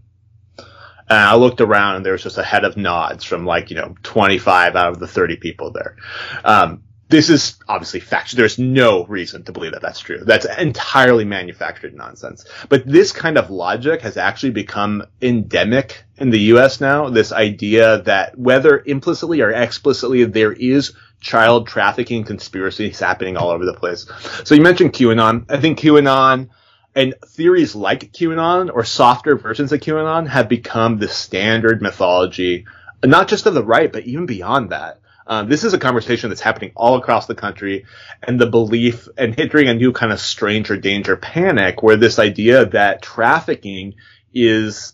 [1.08, 3.76] And I looked around and there was just a head of nods from like, you
[3.76, 5.96] know, 25 out of the 30 people there.
[6.44, 8.34] Um, this is obviously fact.
[8.34, 10.20] There's no reason to believe that that's true.
[10.24, 12.44] That's entirely manufactured nonsense.
[12.68, 16.80] But this kind of logic has actually become endemic in the U.S.
[16.80, 17.10] now.
[17.10, 23.64] This idea that whether implicitly or explicitly there is child trafficking conspiracies happening all over
[23.64, 24.06] the place.
[24.44, 25.46] So you mentioned QAnon.
[25.50, 26.48] I think QAnon
[26.94, 32.66] and theories like QAnon or softer versions of QAnon have become the standard mythology,
[33.04, 35.00] not just of the right, but even beyond that.
[35.26, 37.86] Um, this is a conversation that's happening all across the country,
[38.22, 42.66] and the belief and hitting a new kind of stranger danger panic, where this idea
[42.66, 43.94] that trafficking
[44.32, 44.92] is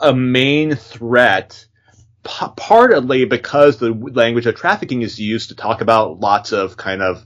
[0.00, 1.66] a main threat
[2.22, 7.02] p- partly because the language of trafficking is used to talk about lots of kind
[7.02, 7.24] of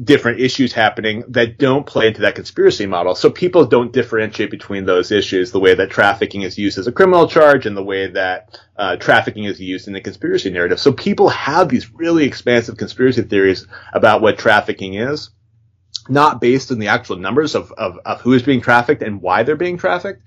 [0.00, 3.14] different issues happening that don't play into that conspiracy model.
[3.14, 6.92] So people don't differentiate between those issues, the way that trafficking is used as a
[6.92, 10.80] criminal charge and the way that uh, trafficking is used in the conspiracy narrative.
[10.80, 15.30] So people have these really expansive conspiracy theories about what trafficking is,
[16.08, 19.42] not based on the actual numbers of, of, of who is being trafficked and why
[19.42, 20.22] they're being trafficked.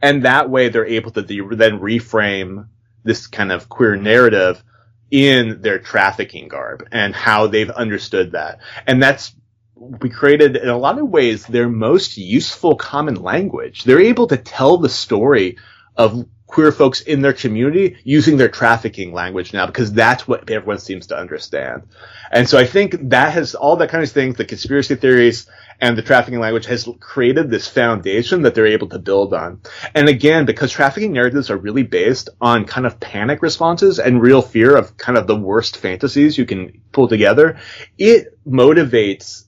[0.00, 2.68] And that way they're able to de- then reframe
[3.04, 4.64] this kind of queer narrative
[5.10, 8.60] in their trafficking garb and how they've understood that.
[8.86, 9.34] And that's
[9.74, 13.84] we created in a lot of ways their most useful common language.
[13.84, 15.56] They're able to tell the story
[15.96, 20.78] of queer folks in their community using their trafficking language now because that's what everyone
[20.78, 21.84] seems to understand.
[22.30, 25.46] And so I think that has all that kind of things, the conspiracy theories
[25.80, 29.60] and the trafficking language has created this foundation that they're able to build on.
[29.94, 34.42] And again, because trafficking narratives are really based on kind of panic responses and real
[34.42, 37.58] fear of kind of the worst fantasies you can pull together,
[37.98, 39.44] it motivates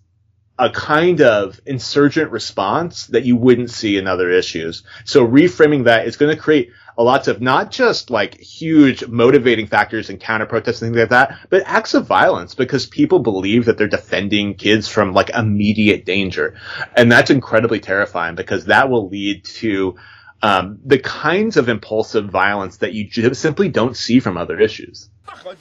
[0.59, 4.85] a kind of insurgent response that you wouldn't see in other issues.
[5.05, 10.11] So reframing that is going to create lots of not just like huge motivating factors
[10.11, 13.79] and counter protests and things like that, but acts of violence because people believe that
[13.79, 16.55] they're defending kids from like immediate danger.
[16.97, 19.97] And that's incredibly terrifying because that will lead to
[20.43, 25.09] um, the kinds of impulsive violence that you simply don't see from other issues.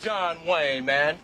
[0.02, 1.17] John Wayne, man.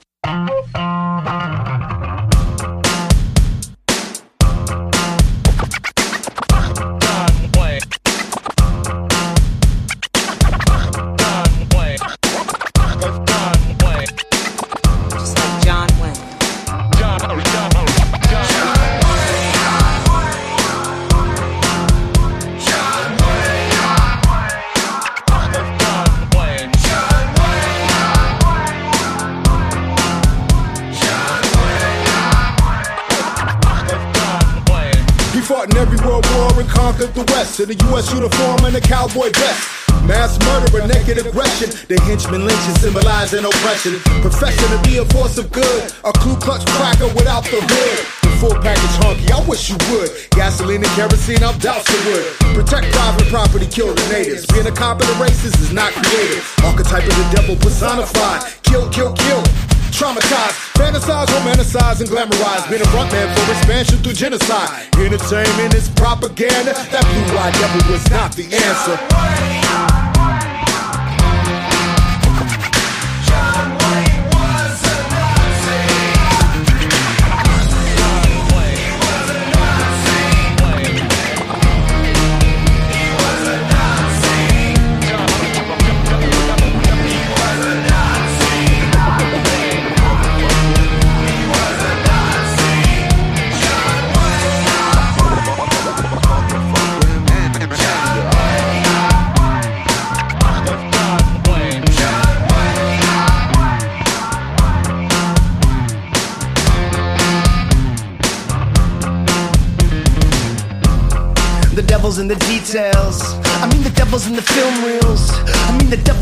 [36.97, 38.13] Conquered the West in a U.S.
[38.13, 39.61] uniform and a cowboy vest.
[40.05, 41.69] Mass murder naked aggression.
[41.87, 43.99] The henchmen lynching symbolizing oppression.
[44.21, 45.91] Profession to be a force of good.
[46.05, 47.99] A Ku Klux cracker without the hood.
[48.23, 50.09] The full package honky, I wish you would.
[50.31, 52.25] Gasoline and kerosene, I'm doused wood.
[52.55, 54.45] Protect private property, kill the natives.
[54.47, 56.41] Being a cop of the races is not creative.
[56.63, 58.41] Archetype of the devil personified.
[58.63, 59.43] Kill, kill, kill.
[59.91, 62.69] Traumatized, fantasize, romanticize, and glamorize.
[62.69, 64.69] Being a front man for expansion through genocide.
[64.95, 66.73] Entertainment is propaganda.
[66.91, 69.86] That blue-eyed devil was not the answer.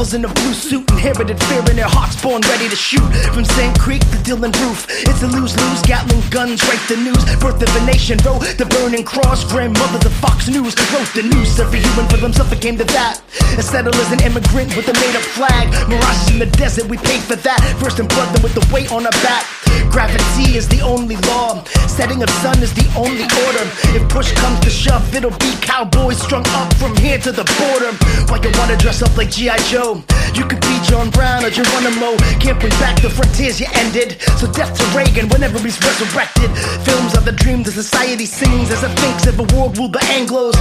[0.05, 3.05] Devil's in a blue suit, inherited fear in their hearts, born ready to shoot.
[3.33, 5.81] From Sand Creek to Dylann Roof, it's a lose-lose.
[5.81, 7.23] Gatling guns, write the news.
[7.41, 8.37] Birth of a nation, bro.
[8.37, 11.59] The burning cross, grandmother, the Fox News wrote the news.
[11.59, 13.21] Every human for themselves it came to that.
[13.57, 15.73] A settler is an immigrant with a made-up flag.
[15.89, 17.61] Mirages in the desert, we paid for that.
[17.81, 19.64] First in blood, then with the weight on our back.
[19.89, 21.63] Gravity is the only law.
[21.87, 23.65] Setting of sun is the only order.
[23.95, 27.91] If push comes to shove, it'll be cowboys strung up from here to the border.
[28.27, 29.57] Why you wanna dress up like G.I.
[29.71, 30.03] Joe?
[30.35, 32.17] You could be John Brown or Geronimo.
[32.43, 34.21] Can't bring back the frontiers you ended.
[34.39, 36.51] So death to Reagan whenever he's resurrected.
[36.83, 40.01] Films are the dream the society sings as it thinks of a world ruled by
[40.11, 40.55] Anglos.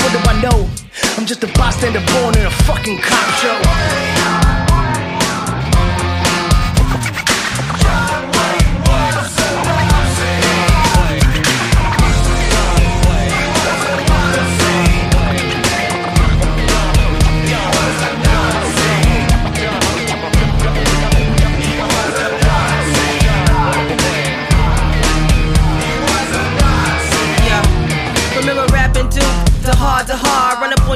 [0.00, 0.68] What do I know?
[1.16, 4.57] I'm just a bystander born in a fucking cop show.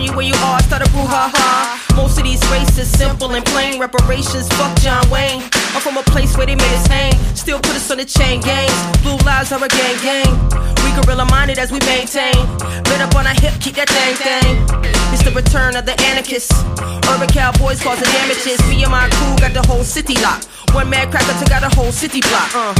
[0.03, 1.97] You where you are, start a brouhaha.
[1.97, 3.81] Most of these races simple and plain.
[3.81, 5.43] Reparations, fuck John Wayne.
[5.75, 7.13] I'm from a place where they made us hang.
[7.35, 7.52] Still
[7.93, 8.73] on the chain gangs.
[9.03, 10.33] Blue lives are a gang gang.
[10.81, 12.33] We gorilla minded as we maintain.
[12.89, 14.65] Lit up on our hip, keep that thing thing.
[15.13, 16.57] It's the return of the anarchists.
[17.13, 18.57] Urban cowboys causing damages.
[18.73, 20.49] Me and my crew got the whole city locked.
[20.73, 22.49] One mad cracker took out a whole city block.
[22.57, 22.73] Uh.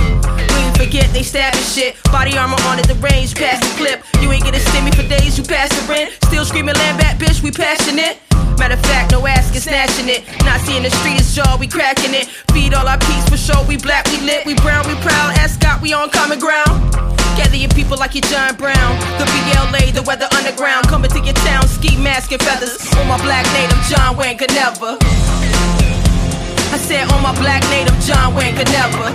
[0.57, 2.01] We forget they stabbing shit.
[2.05, 4.01] Body armor on at the range, past the clip.
[4.23, 6.17] You ain't get a stimmy for days, you pass the rent.
[6.25, 8.17] Still screaming land back, bitch, we passionate.
[8.59, 10.25] Matter of fact, no asking, snatching it.
[10.45, 12.27] Not seeing the street is jaw, we cracking it.
[12.53, 15.39] Feed all our peace for sure, we black, we lit, we brown, we proud.
[15.39, 16.93] Ascot, we on common ground.
[17.37, 18.93] Gather your people like you John Brown.
[19.17, 20.87] The BLA, the weather underground.
[20.89, 22.77] Coming to your town, ski mask and feathers.
[23.01, 24.99] On my black native, John Wayne could never.
[26.73, 29.13] I said on my black native, John Wayne could never.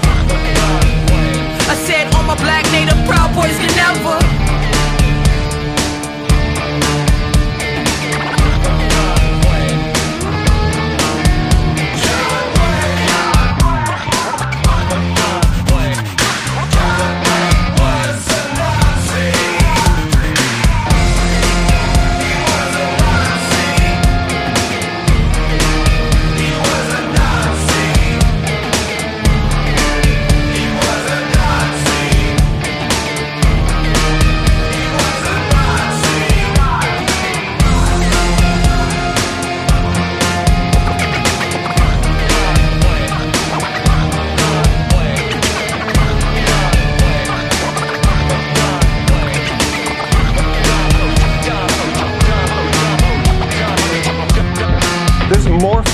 [1.70, 4.18] I said on my black native, Proud Boys could never.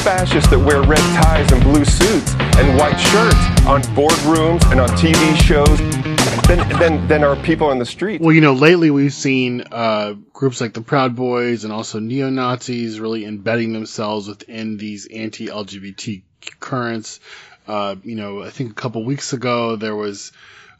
[0.03, 4.89] Fascists that wear red ties and blue suits and white shirts on boardrooms and on
[4.89, 5.79] TV shows
[6.45, 8.19] than, than, than are people in the street.
[8.19, 12.29] Well, you know, lately we've seen uh, groups like the Proud Boys and also neo
[12.29, 16.21] Nazis really embedding themselves within these anti LGBT
[16.59, 17.21] currents.
[17.65, 20.33] Uh, you know, I think a couple weeks ago there was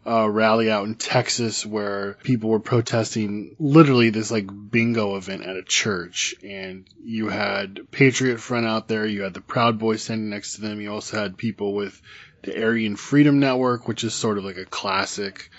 [0.06, 5.56] a rally out in Texas where people were protesting literally this like bingo event at
[5.56, 6.36] a church.
[6.43, 10.62] And you had Patriot Front out there, you had the Proud Boys standing next to
[10.62, 12.01] them, you also had people with
[12.41, 15.49] the Aryan Freedom Network, which is sort of like a classic,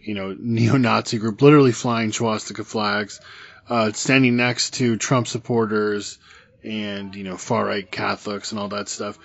[0.00, 3.20] you know, neo-Nazi group, literally flying swastika flags,
[3.68, 6.18] uh, standing next to Trump supporters
[6.62, 9.18] and, you know, far-right Catholics and all that stuff.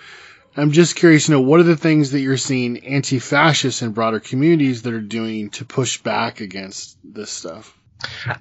[0.57, 4.19] I'm just curious, to know, what are the things that you're seeing anti-fascists and broader
[4.19, 7.77] communities that are doing to push back against this stuff?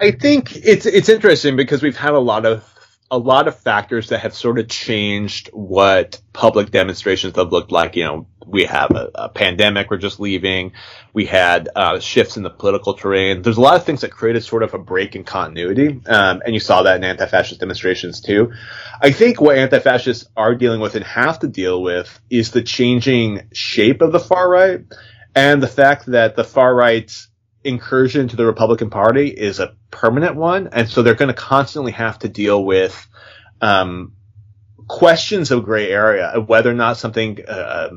[0.01, 2.74] I think it's it's interesting because we've had a lot of
[3.15, 7.95] a lot of factors that have sort of changed what public demonstrations have looked like.
[7.95, 10.73] You know, we have a, a pandemic we're just leaving.
[11.13, 13.43] We had uh, shifts in the political terrain.
[13.43, 16.55] There's a lot of things that created sort of a break in continuity, um, and
[16.55, 18.53] you saw that in anti-fascist demonstrations too.
[19.01, 23.49] I think what anti-fascists are dealing with and have to deal with is the changing
[23.53, 24.81] shape of the far right,
[25.37, 27.29] and the fact that the far right's
[27.65, 31.93] incursion into the Republican Party is a permanent one, and so they're going to constantly
[31.93, 33.07] have to deal with
[33.61, 34.13] um,
[34.87, 37.91] questions of gray area of whether or not something uh,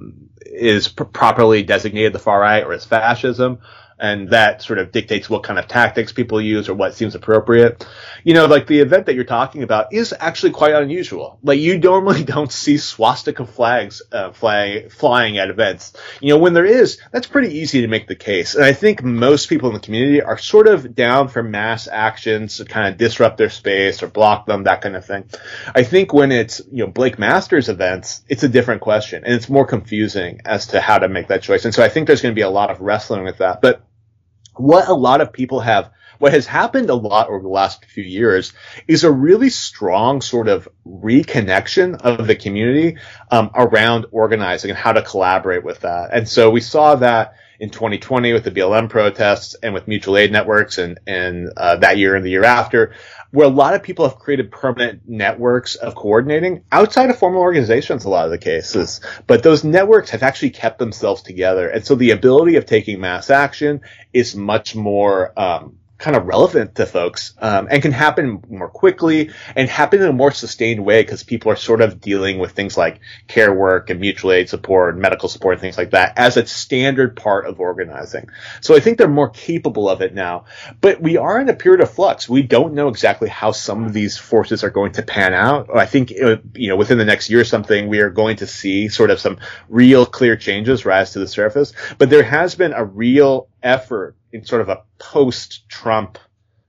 [0.46, 3.60] is pr- properly designated the far right or as fascism.
[4.00, 7.86] And that sort of dictates what kind of tactics people use or what seems appropriate.
[8.28, 11.40] You know, like the event that you're talking about is actually quite unusual.
[11.44, 15.94] Like you normally don't see swastika flags uh, fly, flying at events.
[16.20, 18.56] You know, when there is, that's pretty easy to make the case.
[18.56, 22.58] And I think most people in the community are sort of down for mass actions
[22.58, 25.24] to kind of disrupt their space or block them, that kind of thing.
[25.74, 29.48] I think when it's, you know, Blake Masters events, it's a different question and it's
[29.48, 31.64] more confusing as to how to make that choice.
[31.64, 33.62] And so I think there's going to be a lot of wrestling with that.
[33.62, 33.84] But
[34.54, 38.04] what a lot of people have what has happened a lot over the last few
[38.04, 38.54] years
[38.88, 42.98] is a really strong sort of reconnection of the community
[43.32, 46.10] um, around organizing and how to collaborate with that.
[46.14, 50.32] And so we saw that in 2020 with the BLM protests and with mutual aid
[50.32, 52.94] networks and, and uh, that year and the year after,
[53.32, 58.06] where a lot of people have created permanent networks of coordinating outside of formal organizations,
[58.06, 59.02] a lot of the cases.
[59.26, 61.68] But those networks have actually kept themselves together.
[61.68, 63.82] And so the ability of taking mass action
[64.14, 69.32] is much more, um, kind of relevant to folks um, and can happen more quickly
[69.56, 72.78] and happen in a more sustained way because people are sort of dealing with things
[72.78, 76.38] like care work and mutual aid support and medical support and things like that as
[76.38, 78.30] a standard part of organizing.
[78.62, 80.46] So I think they're more capable of it now.
[80.82, 82.30] But we are in a period of flux.
[82.30, 85.76] We don't know exactly how some of these forces are going to pan out.
[85.76, 88.48] I think uh, you know within the next year or something we are going to
[88.48, 91.74] see sort of some real clear changes rise to the surface.
[91.98, 96.18] But there has been a real effort sort of a post Trump,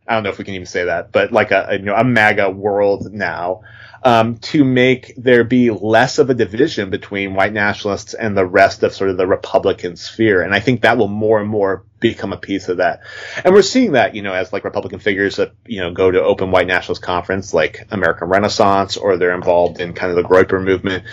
[0.07, 2.05] I don't know if we can even say that, but like a, you know a
[2.05, 3.63] MAGA world now,
[4.03, 8.83] um, to make there be less of a division between white nationalists and the rest
[8.83, 10.43] of sort of the Republican sphere.
[10.43, 13.01] And I think that will more and more become a piece of that.
[13.45, 16.23] And we're seeing that, you know, as like Republican figures that, you know, go to
[16.23, 20.63] open white nationalist conference like American Renaissance or they're involved in kind of the Groyper
[20.63, 21.05] movement.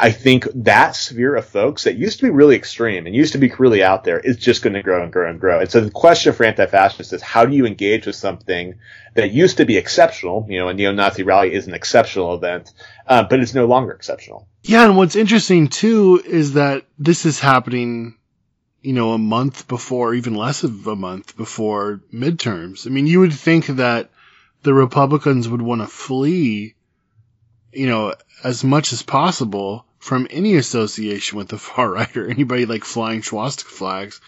[0.00, 3.38] I think that sphere of folks that used to be really extreme and used to
[3.38, 5.58] be really out there is just going to grow and grow and grow.
[5.58, 8.76] And so the question for anti-fascists is how do you engage with something
[9.14, 10.46] that used to be exceptional?
[10.48, 12.72] You know, a neo-Nazi rally is an exceptional event,
[13.08, 14.46] uh, but it's no longer exceptional.
[14.62, 18.16] Yeah, and what's interesting too is that this is happening,
[18.80, 22.86] you know, a month before, even less of a month before midterms.
[22.86, 24.10] I mean, you would think that
[24.62, 26.76] the Republicans would want to flee,
[27.72, 32.64] you know, as much as possible from any association with the far right or anybody
[32.64, 34.20] like flying swastika flags.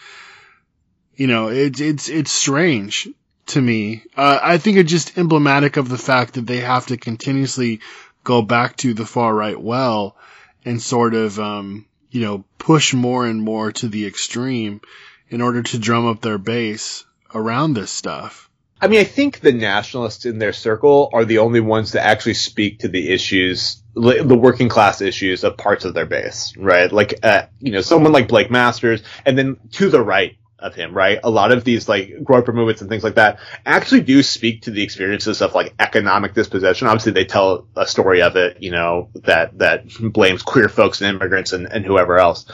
[1.15, 3.09] You know, it's it's it's strange
[3.47, 4.03] to me.
[4.15, 7.81] Uh, I think it's just emblematic of the fact that they have to continuously
[8.23, 10.15] go back to the far right well
[10.63, 14.81] and sort of um, you know push more and more to the extreme
[15.29, 18.50] in order to drum up their base around this stuff.
[18.81, 22.33] I mean, I think the nationalists in their circle are the only ones that actually
[22.33, 26.91] speak to the issues, the working class issues of parts of their base, right?
[26.91, 30.93] Like, uh, you know, someone like Blake Masters, and then to the right, of him,
[30.93, 31.19] right?
[31.23, 34.71] A lot of these like Groyper movements and things like that actually do speak to
[34.71, 36.87] the experiences of like economic dispossession.
[36.87, 41.15] Obviously, they tell a story of it, you know, that that blames queer folks and
[41.15, 42.45] immigrants and, and whoever else.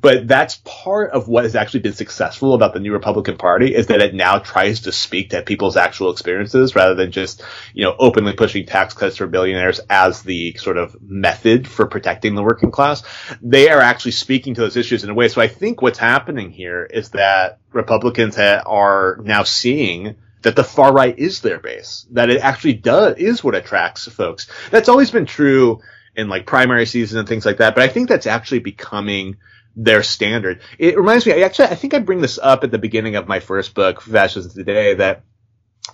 [0.00, 3.88] But that's part of what has actually been successful about the new Republican Party is
[3.88, 7.42] that it now tries to speak to people's actual experiences rather than just
[7.74, 12.34] you know openly pushing tax cuts for billionaires as the sort of method for protecting
[12.34, 13.02] the working class.
[13.42, 15.28] They are actually speaking to those issues in a way.
[15.28, 20.64] So I think what's happening here is that Republicans ha- are now seeing that the
[20.64, 24.48] far right is their base, that it actually does, is what attracts folks.
[24.70, 25.80] That's always been true
[26.14, 29.36] in like primary season and things like that, but I think that's actually becoming
[29.74, 30.60] their standard.
[30.78, 33.28] It reminds me, I actually, I think I bring this up at the beginning of
[33.28, 35.24] my first book, Fascism Today, that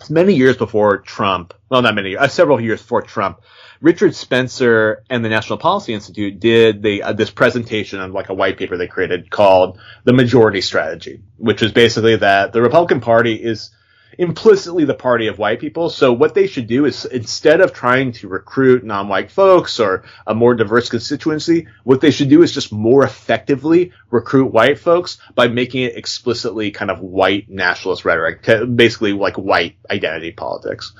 [0.08, 3.40] many years before Trump, well, not many, uh, several years before Trump,
[3.82, 8.34] Richard Spencer and the National Policy Institute did the, uh, this presentation on like a
[8.34, 13.34] white paper they created called the majority strategy, which is basically that the Republican Party
[13.34, 13.70] is
[14.18, 15.90] implicitly the party of white people.
[15.90, 20.34] So what they should do is instead of trying to recruit non-white folks or a
[20.34, 25.48] more diverse constituency, what they should do is just more effectively recruit white folks by
[25.48, 28.42] making it explicitly kind of white nationalist rhetoric,
[28.76, 30.92] basically like white identity politics.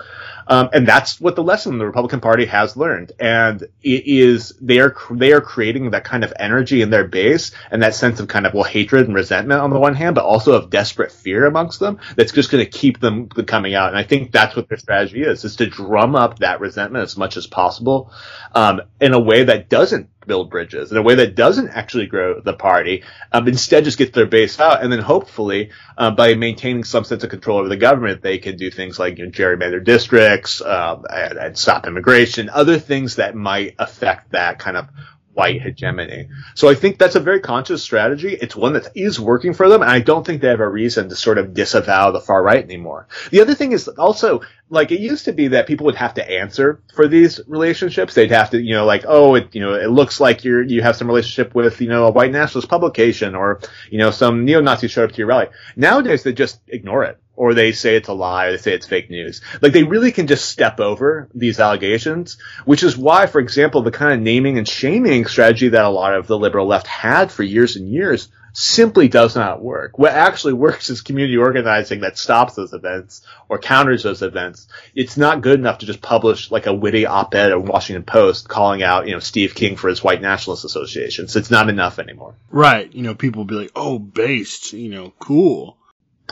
[0.49, 3.13] Um, and that's what the lesson the Republican Party has learned.
[3.21, 7.53] And it is, they are, they are creating that kind of energy in their base
[7.71, 10.25] and that sense of kind of, well, hatred and resentment on the one hand, but
[10.25, 13.91] also of desperate fear amongst them that's just going to keep them coming out.
[13.91, 17.17] And I think that's what their strategy is, is to drum up that resentment as
[17.17, 18.11] much as possible,
[18.55, 22.41] um, in a way that doesn't build bridges in a way that doesn't actually grow
[22.41, 23.05] the party.
[23.33, 27.25] Um, instead, just get their base out, and then hopefully, uh, by maintaining some sense
[27.25, 31.05] of control over the government, they can do things like you know, gerrymander districts um,
[31.11, 34.89] and, and stop immigration, other things that might affect that kind of
[35.35, 36.29] white hegemony.
[36.55, 38.35] So I think that's a very conscious strategy.
[38.35, 41.09] It's one that is working for them, and I don't think they have a reason
[41.09, 43.09] to sort of disavow the far right anymore.
[43.31, 46.31] The other thing is also like it used to be that people would have to
[46.31, 48.15] answer for these relationships.
[48.15, 50.83] They'd have to, you know, like, oh, it, you know, it looks like you're you
[50.83, 53.61] have some relationship with, you know, a white nationalist publication or,
[53.91, 55.49] you know, some neo-Nazi showed up to your rally.
[55.77, 58.87] Nowadays, they just ignore it or they say it's a lie, or they say it's
[58.87, 59.41] fake news.
[59.61, 63.91] Like they really can just step over these allegations, which is why, for example, the
[63.91, 67.43] kind of naming and shaming strategy that a lot of the liberal left had for
[67.43, 69.99] years and years simply does not work.
[69.99, 74.69] What actually works is community organizing that stops those events or counters those events.
[74.95, 78.83] It's not good enough to just publish like a witty op-ed in Washington Post calling
[78.83, 81.35] out, you know, Steve King for his white nationalist associations.
[81.35, 82.35] It's not enough anymore.
[82.51, 82.93] Right.
[82.93, 85.79] You know, people will be like, oh, based, you know, cool.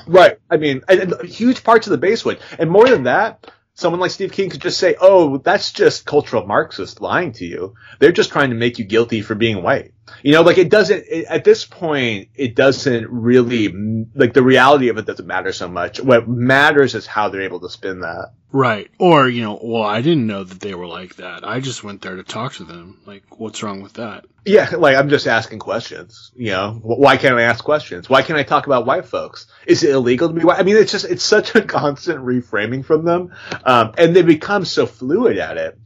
[0.07, 0.39] Right.
[0.51, 2.39] I mean, and, and huge parts of the base would.
[2.59, 6.47] And more than that, someone like Steve King could just say, "Oh, that's just cultural
[6.47, 7.75] Marxists lying to you.
[7.99, 9.93] They're just trying to make you guilty for being white."
[10.23, 12.29] You know, like it doesn't it, at this point.
[12.35, 13.73] It doesn't really
[14.15, 16.01] like the reality of it doesn't matter so much.
[16.01, 18.33] What matters is how they're able to spin that.
[18.53, 18.91] Right.
[18.99, 21.47] Or you know, well, I didn't know that they were like that.
[21.47, 23.01] I just went there to talk to them.
[23.07, 24.25] Like, what's wrong with that?
[24.45, 26.33] Yeah, like I'm just asking questions.
[26.35, 28.09] You know, why can't I ask questions?
[28.09, 29.47] Why can't I talk about white folks?
[29.67, 30.59] Is it illegal to be white?
[30.59, 33.35] I mean, it's just it's such a constant reframing from them,
[33.65, 35.79] um, and they become so fluid at it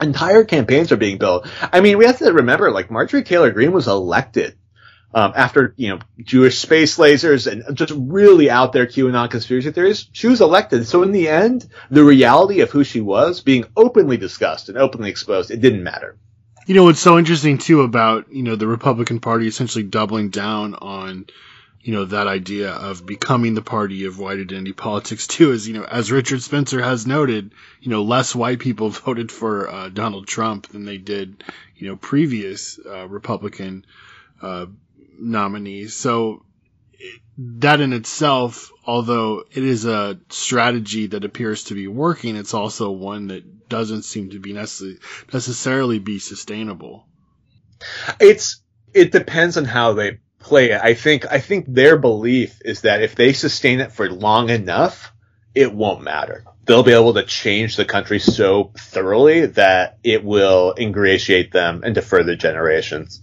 [0.00, 1.48] entire campaigns are being built.
[1.60, 4.56] I mean, we have to remember, like Marjorie Taylor Greene was elected
[5.14, 10.08] um, after you know Jewish space lasers and just really out there QAnon conspiracy theories.
[10.12, 10.86] She was elected.
[10.86, 15.10] So in the end, the reality of who she was being openly discussed and openly
[15.10, 16.16] exposed, it didn't matter.
[16.66, 20.74] You know what's so interesting too about you know the Republican Party essentially doubling down
[20.74, 21.26] on
[21.82, 25.74] you know, that idea of becoming the party of white identity politics too is, you
[25.74, 30.26] know, as Richard Spencer has noted, you know, less white people voted for uh, Donald
[30.26, 31.42] Trump than they did,
[31.76, 33.86] you know, previous uh, Republican
[34.42, 34.66] uh,
[35.18, 35.94] nominees.
[35.94, 36.44] So
[37.38, 42.90] that in itself, although it is a strategy that appears to be working, it's also
[42.90, 44.98] one that doesn't seem to be necessarily
[45.32, 47.06] necessarily be sustainable.
[48.20, 48.62] It's
[48.92, 50.18] it depends on how they
[50.50, 50.80] play it.
[50.82, 55.12] I think I think their belief is that if they sustain it for long enough,
[55.54, 56.44] it won't matter.
[56.64, 62.02] They'll be able to change the country so thoroughly that it will ingratiate them into
[62.02, 63.22] further generations.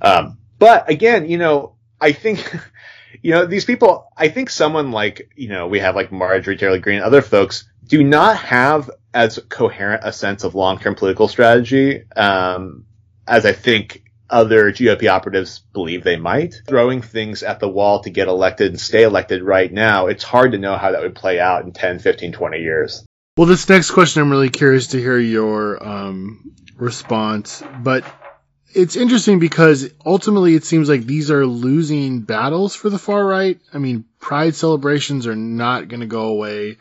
[0.00, 2.56] Um, but again, you know, I think,
[3.22, 6.78] you know, these people, I think someone like, you know, we have like Marjorie Taylor
[6.78, 12.04] Greene, and other folks do not have as coherent a sense of long-term political strategy,
[12.16, 12.86] um,
[13.28, 14.03] as I think
[14.34, 16.60] other GOP operatives believe they might.
[16.66, 20.52] Throwing things at the wall to get elected and stay elected right now, it's hard
[20.52, 23.06] to know how that would play out in 10, 15, 20 years.
[23.36, 27.62] Well, this next question, I'm really curious to hear your um, response.
[27.82, 28.04] But
[28.74, 33.60] it's interesting because ultimately it seems like these are losing battles for the far right.
[33.72, 36.78] I mean, pride celebrations are not going to go away.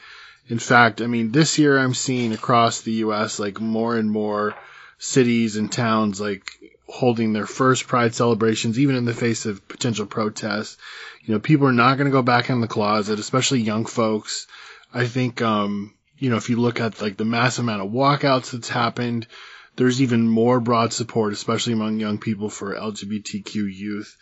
[0.48, 3.40] In fact, I mean, this year I'm seeing across the U.S.
[3.40, 4.56] like more and more
[4.98, 6.52] cities and towns like
[6.88, 10.78] holding their first pride celebrations, even in the face of potential protests.
[11.24, 14.48] You know, people are not going to go back in the closet, especially young folks.
[14.94, 18.52] I think, um, you know, if you look at like the mass amount of walkouts
[18.52, 19.28] that's happened,
[19.76, 24.16] there's even more broad support, especially among young people for LGBTQ youth.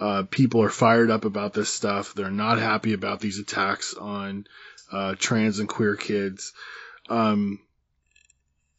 [0.00, 2.14] Uh, people are fired up about this stuff.
[2.14, 4.46] They're not happy about these attacks on
[4.90, 6.52] uh, trans and queer kids.
[7.08, 7.60] Um,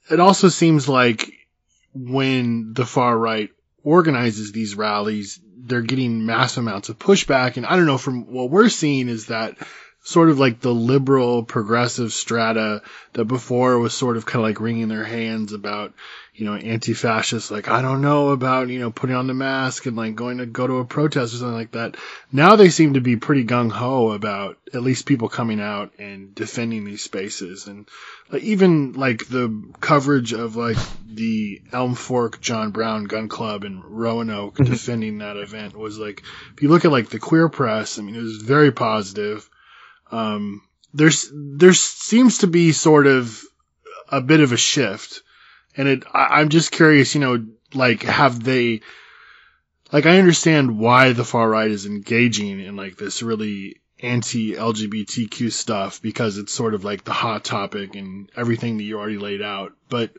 [0.09, 1.31] it also seems like
[1.96, 3.50] when the far right
[3.84, 7.58] organizes these rallies, they're getting mass amounts of pushback.
[7.58, 9.58] And I don't know, from what we're seeing is that
[10.06, 12.84] sort of like the liberal progressive strata
[13.14, 15.95] that before was sort of kind of like wringing their hands about,
[16.36, 19.97] you know, anti-fascists, like, I don't know about, you know, putting on the mask and
[19.97, 21.97] like going to go to a protest or something like that.
[22.32, 26.36] Now they seem to be pretty gung ho about at least people coming out and
[26.36, 27.66] defending these spaces.
[27.66, 27.89] And
[28.30, 30.78] like, even like the coverage of like
[31.08, 34.72] the Elm Fork John Brown Gun Club in Roanoke mm-hmm.
[34.72, 36.22] defending that event was like,
[36.53, 39.49] if you look at like the queer press, I mean, it was very positive
[40.16, 40.61] um,
[40.93, 43.41] there's there seems to be sort of
[44.09, 45.22] a bit of a shift,
[45.76, 48.82] and it I, I'm just curious, you know, like have they
[49.91, 56.01] like I understand why the far right is engaging in like this really anti-LGBTQ stuff
[56.01, 59.74] because it's sort of like the hot topic and everything that you already laid out.
[59.89, 60.11] But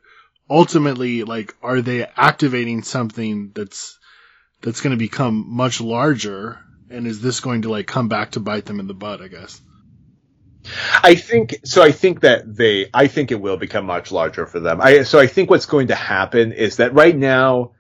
[0.49, 3.99] ultimately, like, are they activating something that's
[4.63, 6.59] that's going to become much larger?
[6.89, 9.21] And is this going to like come back to bite them in the butt?
[9.21, 9.61] I guess.
[11.03, 11.83] I think so.
[11.83, 12.89] I think that they.
[12.93, 14.81] I think it will become much larger for them.
[14.81, 17.73] I so I think what's going to happen is that right now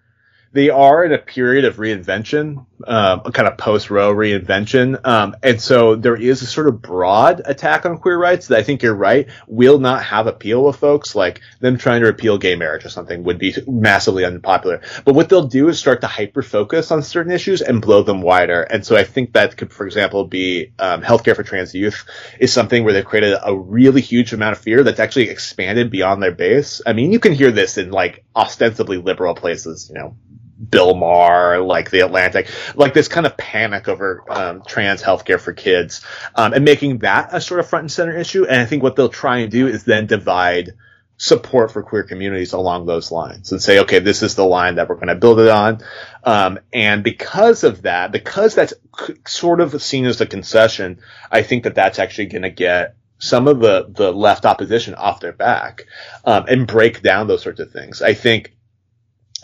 [0.53, 5.07] they are in a period of reinvention, um, a kind of post Roe reinvention.
[5.07, 8.63] Um, and so there is a sort of broad attack on queer rights that I
[8.63, 12.57] think you're right will not have appeal with folks like them trying to repeal gay
[12.57, 14.83] marriage or something would be massively unpopular.
[15.05, 18.21] But what they'll do is start to hyper focus on certain issues and blow them
[18.21, 18.63] wider.
[18.63, 22.05] And so I think that could, for example, be, um, healthcare for trans youth
[22.39, 26.23] is something where they've created a really huge amount of fear that's actually expanded beyond
[26.23, 26.83] their base.
[26.87, 30.17] I mean, you can hear this in like ostensibly liberal places, you know,
[30.57, 35.53] Bill Maher, like the Atlantic, like this kind of panic over um, trans healthcare for
[35.53, 36.05] kids,
[36.35, 38.45] um, and making that a sort of front and center issue.
[38.47, 40.73] And I think what they'll try and do is then divide
[41.19, 44.89] support for queer communities along those lines and say, okay, this is the line that
[44.89, 45.83] we're going to build it on.
[46.25, 48.75] Um, and because of that, because that's
[49.27, 51.01] sort of seen as a concession,
[51.31, 55.21] I think that that's actually going to get some of the, the left opposition off
[55.21, 55.87] their back,
[56.25, 58.03] um, and break down those sorts of things.
[58.03, 58.56] I think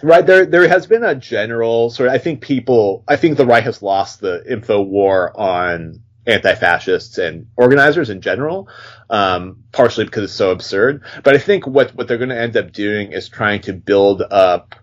[0.02, 2.08] Right there, there has been a general sort.
[2.08, 7.18] Of, I think people, I think the right has lost the info war on anti-fascists
[7.18, 8.68] and organizers in general,
[9.10, 11.02] um, partially because it's so absurd.
[11.22, 14.22] But I think what what they're going to end up doing is trying to build
[14.22, 14.74] up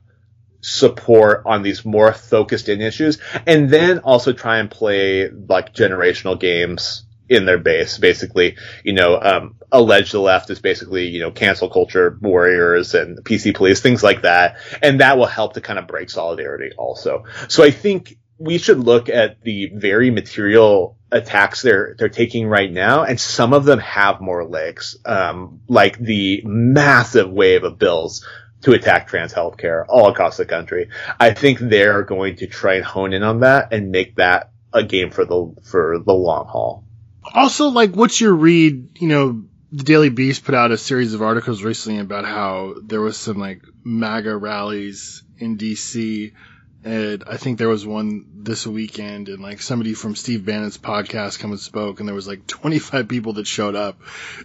[0.62, 6.40] support on these more focused in issues, and then also try and play like generational
[6.40, 7.98] games in their base.
[7.98, 13.20] Basically, you know, um, allege the left is basically, you know, cancel culture warriors and
[13.24, 14.58] PC police, things like that.
[14.82, 17.26] And that will help to kind of break solidarity also.
[17.48, 22.72] So I think we should look at the very material attacks they're they're taking right
[22.72, 28.26] now, and some of them have more legs, um, like the massive wave of bills
[28.62, 30.90] to attack trans healthcare all across the country.
[31.20, 34.84] I think they're going to try and hone in on that and make that a
[34.84, 36.86] game for the for the long haul.
[37.34, 39.00] Also, like, what's your read?
[39.00, 43.02] You know, the Daily Beast put out a series of articles recently about how there
[43.02, 46.34] was some like MAGA rallies in DC.
[46.82, 51.38] And I think there was one this weekend and like somebody from Steve Bannon's podcast
[51.38, 54.00] come and spoke and there was like 25 people that showed up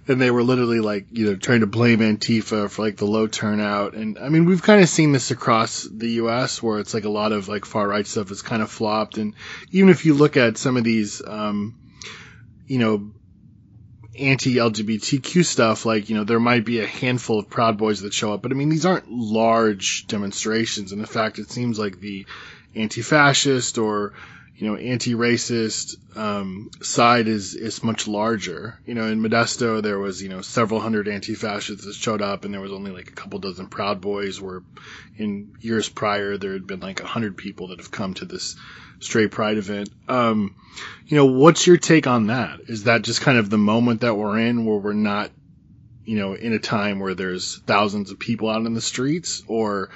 [0.09, 3.29] and they were literally like, you know, trying to blame Antifa for like the low
[3.29, 3.95] turnout.
[3.95, 6.61] And I mean, we've kind of seen this across the U.S.
[6.61, 9.17] where it's like a lot of like far right stuff has kind of flopped.
[9.17, 9.35] And
[9.71, 11.77] even if you look at some of these, um,
[12.67, 13.13] you know,
[14.19, 18.33] anti-LGBTQ stuff, like, you know, there might be a handful of Proud Boys that show
[18.33, 20.93] up, but I mean, these aren't large demonstrations.
[20.93, 22.27] And in fact, it seems like the
[22.75, 24.15] anti-fascist or,
[24.57, 28.79] you know, anti-racist, um, side is, is much larger.
[28.87, 32.55] You know, in Modesto, there was, you know, several hundred anti-fascists that showed up and
[32.55, 34.63] there was only like a couple dozen Proud Boys where
[35.17, 38.57] in years prior, there had been like a hundred people that have come to this,
[39.01, 39.91] straight pride event.
[40.09, 40.55] Um,
[41.07, 42.61] you know, what's your take on that?
[42.69, 45.31] Is that just kind of the moment that we're in where we're not,
[46.05, 49.91] you know, in a time where there's thousands of people out in the streets or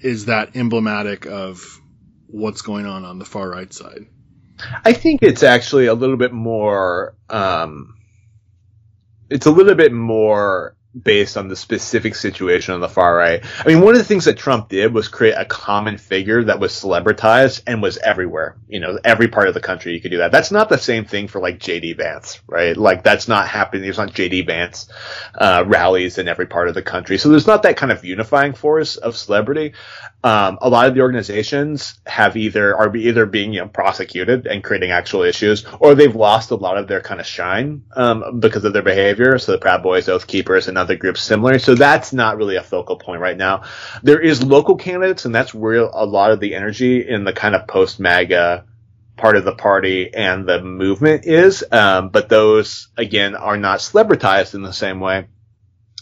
[0.00, 1.80] is that emblematic of
[2.28, 4.06] what's going on on the far right side?
[4.84, 7.16] I think it's actually a little bit more.
[7.28, 7.96] Um,
[9.30, 13.44] it's a little bit more based on the specific situation on the far right.
[13.64, 16.60] I mean, one of the things that Trump did was create a common figure that
[16.60, 18.56] was celebritized and was everywhere.
[18.68, 20.32] You know, every part of the country you could do that.
[20.32, 22.76] That's not the same thing for like JD Vance, right?
[22.76, 23.82] Like that's not happening.
[23.82, 24.88] There's not JD Vance
[25.34, 27.18] uh, rallies in every part of the country.
[27.18, 29.74] So there's not that kind of unifying force of celebrity.
[30.24, 34.64] Um, a lot of the organizations have either are either being you know, prosecuted and
[34.64, 38.64] creating actual issues, or they've lost a lot of their kind of shine um, because
[38.64, 39.38] of their behavior.
[39.38, 41.60] So the Proud Boys, Oath Keepers, and other groups similar.
[41.60, 43.62] So that's not really a focal point right now.
[44.02, 47.54] There is local candidates, and that's where a lot of the energy in the kind
[47.54, 48.64] of post MAGA
[49.16, 51.64] part of the party and the movement is.
[51.70, 55.26] Um, but those again are not celebritized in the same way.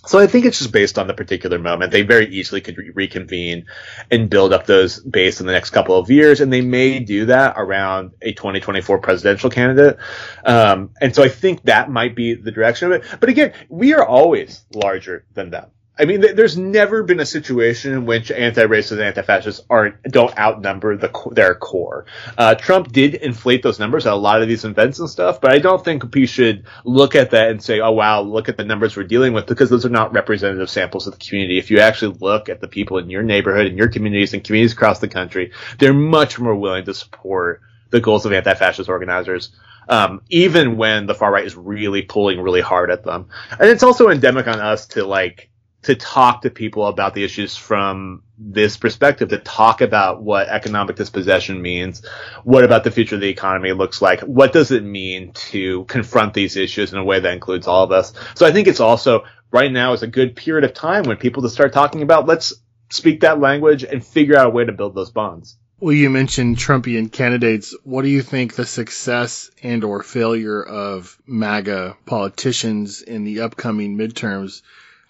[0.07, 1.93] So I think it's just based on the particular moment.
[1.93, 3.67] They very easily could re- reconvene
[4.11, 7.27] and build up those base in the next couple of years, and they may do
[7.27, 9.99] that around a 2024 presidential candidate.
[10.45, 13.19] Um, and so I think that might be the direction of it.
[13.21, 15.71] But again, we are always larger than them.
[15.99, 20.37] I mean, th- there's never been a situation in which anti-racists and anti-fascists aren't don't
[20.39, 22.05] outnumber the their core.
[22.37, 25.53] Uh, Trump did inflate those numbers at a lot of these events and stuff, but
[25.53, 28.65] I don't think we should look at that and say, "Oh wow, look at the
[28.65, 31.59] numbers we're dealing with," because those are not representative samples of the community.
[31.59, 34.75] If you actually look at the people in your neighborhood, in your communities, and communities
[34.75, 39.51] across the country, they're much more willing to support the goals of anti-fascist organizers.
[39.89, 43.29] Um, even when the far right is really pulling really hard at them.
[43.53, 45.49] And it's also endemic on us to like
[45.87, 50.97] to talk to people about the issues from this perspective, to talk about what economic
[50.97, 52.05] dispossession means,
[52.43, 56.35] what about the future of the economy looks like, what does it mean to confront
[56.35, 58.13] these issues in a way that includes all of us.
[58.35, 61.45] So I think it's also right now is a good period of time when people
[61.45, 62.53] to start talking about let's
[62.91, 65.57] speak that language and figure out a way to build those bonds.
[65.79, 67.77] Well, you mentioned Trumpian candidates.
[67.85, 73.97] What do you think the success and or failure of MAGA politicians in the upcoming
[73.97, 74.63] midterms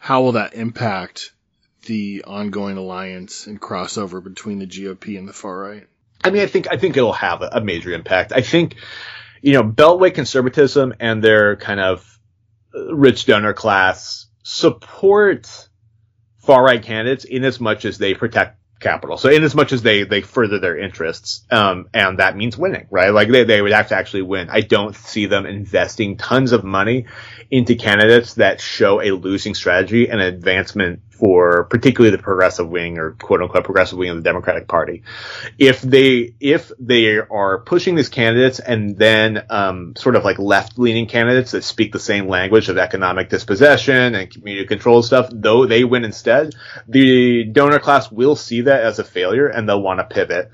[0.07, 1.33] how will that impact
[1.87, 5.89] the ongoing alliance and crossover between the GOP and the far right?
[6.23, 8.33] I mean, I think I think it'll have a major impact.
[8.33, 8.77] I think,
[9.43, 12.21] you know, Beltway conservatism and their kind of
[12.73, 15.69] rich donor class support
[16.39, 19.17] far right candidates in as much as they protect capital.
[19.17, 22.87] So in as much as they, they further their interests, um, and that means winning,
[22.91, 23.11] right?
[23.11, 24.51] Like they, they would have to actually win.
[24.51, 27.07] I don't see them investing tons of money
[27.51, 33.13] into candidates that show a losing strategy and advancement for particularly the progressive wing or
[33.13, 35.03] quote unquote progressive wing of the Democratic Party.
[35.59, 40.79] If they if they are pushing these candidates and then um, sort of like left
[40.79, 45.67] leaning candidates that speak the same language of economic dispossession and community control stuff, though
[45.67, 46.55] they win instead,
[46.87, 50.51] the donor class will see that as a failure and they'll want to pivot.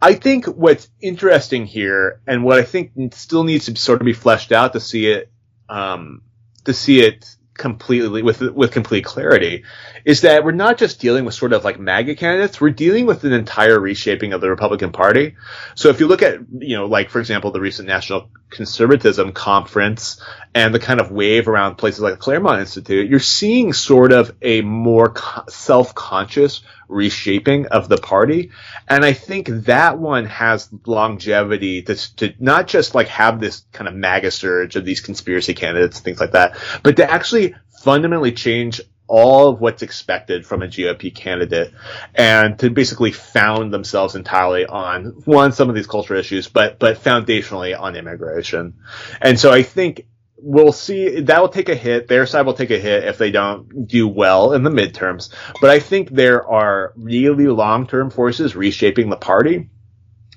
[0.00, 4.12] I think what's interesting here and what I think still needs to sort of be
[4.12, 5.30] fleshed out to see it
[5.68, 6.22] um,
[6.64, 9.62] to see it completely with with complete clarity
[10.04, 13.24] is that we're not just dealing with sort of like MAGA candidates, we're dealing with
[13.24, 15.36] an entire reshaping of the Republican Party.
[15.74, 20.20] So if you look at, you know, like for example, the recent National Conservatism Conference
[20.54, 24.34] and the kind of wave around places like the Claremont Institute, you're seeing sort of
[24.40, 25.14] a more
[25.48, 26.62] self-conscious
[26.92, 28.50] reshaping of the party.
[28.88, 33.88] And I think that one has longevity to, to not just like have this kind
[33.88, 38.80] of MAGA surge of these conspiracy candidates, things like that, but to actually fundamentally change
[39.08, 41.72] all of what's expected from a GOP candidate
[42.14, 46.98] and to basically found themselves entirely on one, some of these cultural issues, but, but
[46.98, 48.74] foundationally on immigration.
[49.20, 50.06] And so I think
[50.42, 52.08] we'll see that will take a hit.
[52.08, 55.30] Their side will take a hit if they don't do well in the midterms.
[55.60, 59.70] But I think there are really long term forces reshaping the party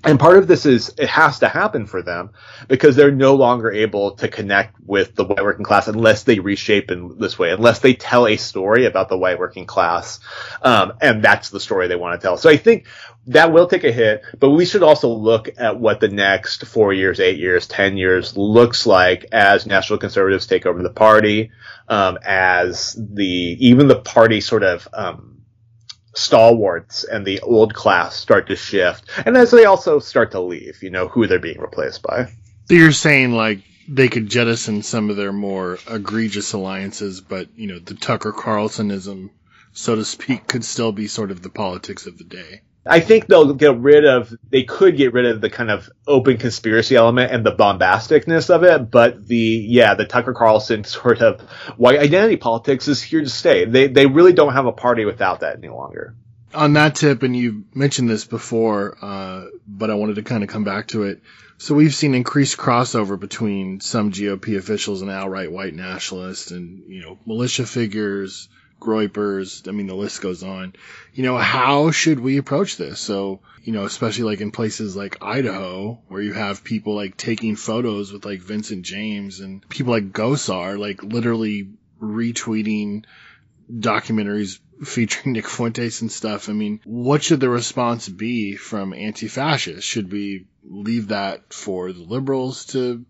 [0.05, 2.31] and part of this is it has to happen for them
[2.67, 6.91] because they're no longer able to connect with the white working class unless they reshape
[6.91, 10.19] in this way, unless they tell a story about the white working class.
[10.61, 12.37] Um, and that's the story they want to tell.
[12.37, 12.85] So I think
[13.27, 16.93] that will take a hit, but we should also look at what the next four
[16.93, 21.51] years, eight years, ten years looks like as national conservatives take over the party,
[21.87, 25.34] um, as the, even the party sort of, um,
[26.15, 30.81] stalwarts and the old class start to shift, and as they also start to leave,
[30.81, 32.25] you know who they're being replaced by.
[32.65, 37.67] So you're saying like they could jettison some of their more egregious alliances, but you
[37.67, 39.29] know the Tucker Carlsonism,
[39.73, 42.61] so to speak, could still be sort of the politics of the day.
[42.85, 46.37] I think they'll get rid of, they could get rid of the kind of open
[46.37, 49.35] conspiracy element and the bombasticness of it, but the,
[49.67, 51.41] yeah, the Tucker Carlson sort of
[51.77, 53.65] white identity politics is here to stay.
[53.65, 56.15] They, they really don't have a party without that any longer.
[56.53, 60.49] on that tip, and you mentioned this before, uh, but I wanted to kind of
[60.49, 61.21] come back to it.
[61.57, 67.01] So we've seen increased crossover between some GOP officials and outright white nationalists, and you
[67.01, 68.49] know militia figures,
[68.85, 69.67] groypers.
[69.67, 70.73] I mean, the list goes on.
[71.13, 72.99] You know, how should we approach this?
[72.99, 77.55] So you know, especially like in places like Idaho, where you have people like taking
[77.55, 81.69] photos with like Vincent James and people like Gosar, like literally
[81.99, 83.05] retweeting
[83.71, 86.47] documentaries featuring Nick Fuentes and stuff.
[86.47, 89.83] I mean, what should the response be from anti-fascists?
[89.83, 93.03] Should we leave that for the liberals to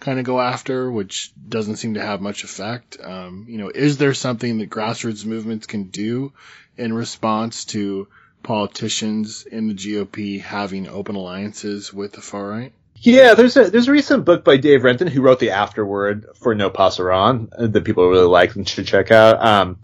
[0.00, 2.98] kind of go after, which doesn't seem to have much effect?
[3.02, 6.32] Um, you know, is there something that grassroots movements can do
[6.76, 8.08] in response to
[8.42, 12.72] politicians in the GOP having open alliances with the far right?
[13.00, 16.54] Yeah, there's a there's a recent book by Dave Renton who wrote the afterword for
[16.54, 19.44] No Pasaran that people really like and should check out.
[19.44, 19.78] Um,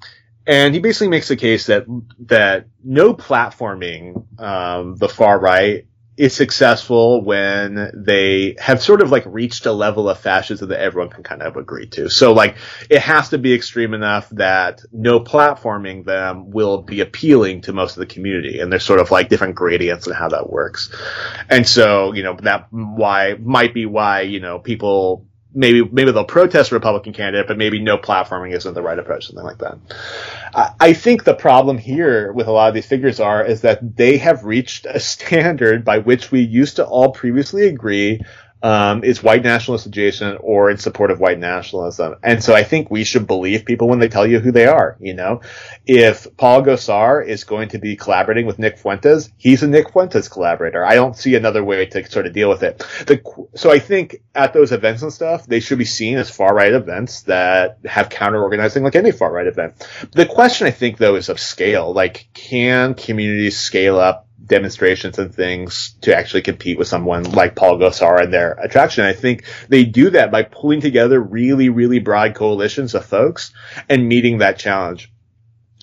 [0.46, 1.84] and he basically makes the case that
[2.26, 5.86] that no platforming um, the far right
[6.16, 11.10] is successful when they have sort of like reached a level of fascism that everyone
[11.10, 12.08] can kind of agree to.
[12.08, 12.56] So like
[12.88, 17.96] it has to be extreme enough that no platforming them will be appealing to most
[17.96, 18.60] of the community.
[18.60, 20.94] And there's sort of like different gradients and how that works.
[21.48, 26.24] And so, you know, that why might be why, you know, people maybe maybe they'll
[26.24, 29.78] protest a Republican candidate, but maybe no platforming isn't the right approach, something like that.
[30.80, 34.18] I think the problem here with a lot of these figures are is that they
[34.18, 38.20] have reached a standard by which we used to all previously agree
[38.64, 42.16] um, is white nationalist adjacent or in support of white nationalism.
[42.22, 44.96] And so I think we should believe people when they tell you who they are.
[45.00, 45.42] You know,
[45.84, 50.28] if Paul Gosar is going to be collaborating with Nick Fuentes, he's a Nick Fuentes
[50.28, 50.82] collaborator.
[50.82, 52.78] I don't see another way to sort of deal with it.
[53.06, 53.20] The,
[53.54, 56.72] so I think at those events and stuff, they should be seen as far right
[56.72, 59.86] events that have counter organizing like any far right event.
[60.12, 61.92] The question I think though is of scale.
[61.92, 67.78] Like, can communities scale up demonstrations and things to actually compete with someone like Paul
[67.78, 69.04] Gosar and their attraction.
[69.04, 73.52] I think they do that by pulling together really, really broad coalitions of folks
[73.88, 75.10] and meeting that challenge.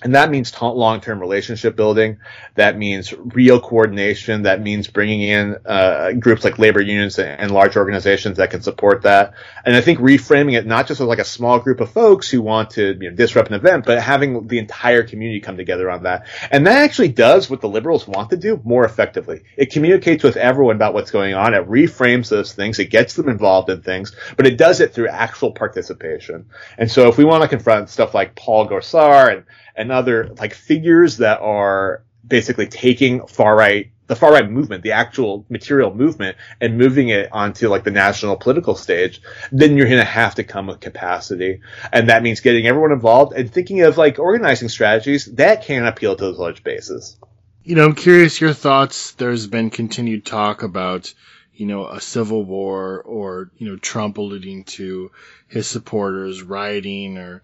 [0.02, 2.18] And that means long-term relationship building.
[2.54, 4.42] That means real coordination.
[4.42, 9.02] That means bringing in uh, groups like labor unions and large organizations that can support
[9.02, 9.34] that.
[9.64, 12.42] And I think reframing it not just as like a small group of folks who
[12.42, 16.02] want to you know, disrupt an event, but having the entire community come together on
[16.02, 16.26] that.
[16.50, 19.42] And that actually does what the liberals want to do more effectively.
[19.56, 21.54] It communicates with everyone about what's going on.
[21.54, 22.78] It reframes those things.
[22.78, 26.46] It gets them involved in things, but it does it through actual participation.
[26.78, 29.44] And so if we want to confront stuff like Paul Gosar and
[29.74, 34.92] and other like figures that are basically taking far right the far right movement, the
[34.92, 39.98] actual material movement, and moving it onto like the national political stage, then you're going
[39.98, 41.60] to have to come with capacity.
[41.90, 46.14] And that means getting everyone involved and thinking of like organizing strategies that can appeal
[46.14, 47.16] to those large bases.
[47.64, 49.12] You know, I'm curious your thoughts.
[49.12, 51.14] There's been continued talk about,
[51.54, 55.10] you know, a civil war or, you know, Trump alluding to
[55.48, 57.42] his supporters rioting or,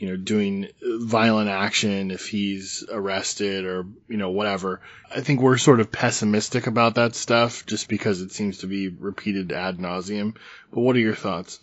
[0.00, 4.80] you know, doing violent action if he's arrested or, you know, whatever.
[5.14, 8.88] I think we're sort of pessimistic about that stuff just because it seems to be
[8.88, 10.36] repeated ad nauseum.
[10.72, 11.60] But what are your thoughts?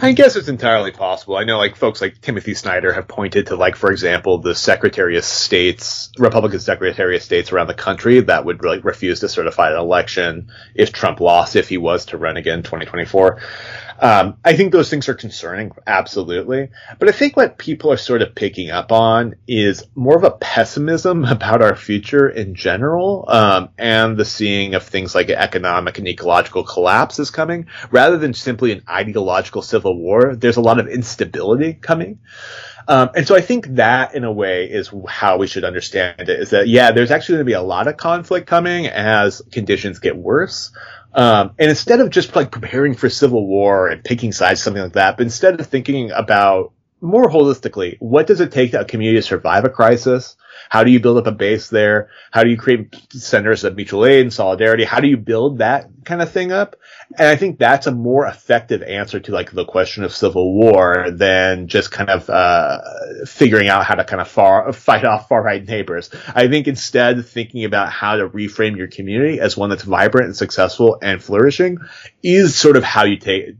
[0.00, 1.36] I guess it's entirely possible.
[1.36, 5.16] I know like folks like Timothy Snyder have pointed to like, for example, the Secretary
[5.16, 9.70] of States, Republican Secretary of States around the country that would like refuse to certify
[9.70, 13.40] an election if Trump lost, if he was to run again in 2024.
[14.02, 16.70] Um, I think those things are concerning, absolutely.
[16.98, 20.32] But I think what people are sort of picking up on is more of a
[20.32, 26.08] pessimism about our future in general, um, and the seeing of things like economic and
[26.08, 30.34] ecological collapse is coming, rather than simply an ideological civil war.
[30.34, 32.18] There's a lot of instability coming.
[32.88, 36.28] Um, and so I think that in a way is how we should understand it
[36.28, 40.00] is that, yeah, there's actually going to be a lot of conflict coming as conditions
[40.00, 40.72] get worse.
[41.14, 44.94] Um, and instead of just like preparing for civil war and picking sides, something like
[44.94, 49.18] that, but instead of thinking about more holistically, what does it take to a community
[49.18, 50.36] to survive a crisis?
[50.68, 52.10] How do you build up a base there?
[52.30, 54.84] How do you create centers of mutual aid and solidarity?
[54.84, 56.76] How do you build that kind of thing up?
[57.18, 61.10] And I think that's a more effective answer to like the question of civil war
[61.10, 62.78] than just kind of uh,
[63.26, 66.10] figuring out how to kind of far, fight off far right neighbors.
[66.34, 70.36] I think instead thinking about how to reframe your community as one that's vibrant and
[70.36, 71.78] successful and flourishing
[72.22, 73.56] is sort of how you take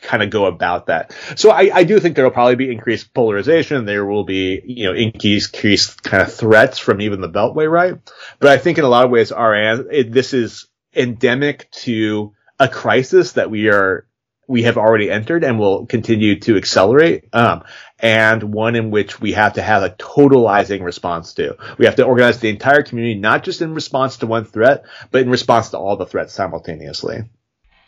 [0.00, 1.14] kind of go about that.
[1.36, 3.84] So I, I do think there will probably be increased polarization.
[3.84, 7.98] There will be, you know, increased kind of threats from even the Beltway right.
[8.38, 12.68] But I think in a lot of ways, our, it, this is endemic to a
[12.68, 14.06] crisis that we are
[14.48, 17.62] we have already entered and will continue to accelerate, um,
[17.98, 21.56] and one in which we have to have a totalizing response to.
[21.78, 25.22] We have to organize the entire community, not just in response to one threat, but
[25.22, 27.22] in response to all the threats simultaneously.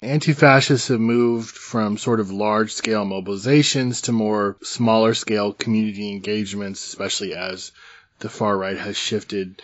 [0.05, 6.87] Anti-fascists have moved from sort of large scale mobilizations to more smaller scale community engagements,
[6.87, 7.73] especially as
[8.19, 9.63] the far right has shifted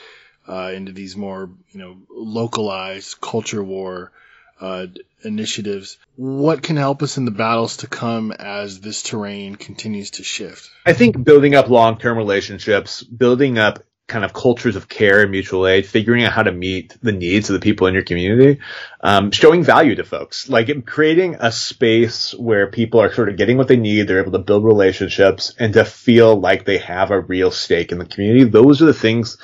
[0.49, 4.13] uh, into these more, you know, localized culture war
[4.61, 4.87] uh,
[5.23, 5.99] initiatives.
[6.17, 10.71] What can help us in the battles to come as this terrain continues to shift?
[10.87, 15.67] I think building up long-term relationships, building up kind of cultures of care and mutual
[15.67, 18.61] aid, figuring out how to meet the needs of the people in your community,
[19.01, 23.57] um, showing value to folks, like creating a space where people are sort of getting
[23.57, 27.21] what they need, they're able to build relationships and to feel like they have a
[27.21, 28.45] real stake in the community.
[28.45, 29.39] Those are the things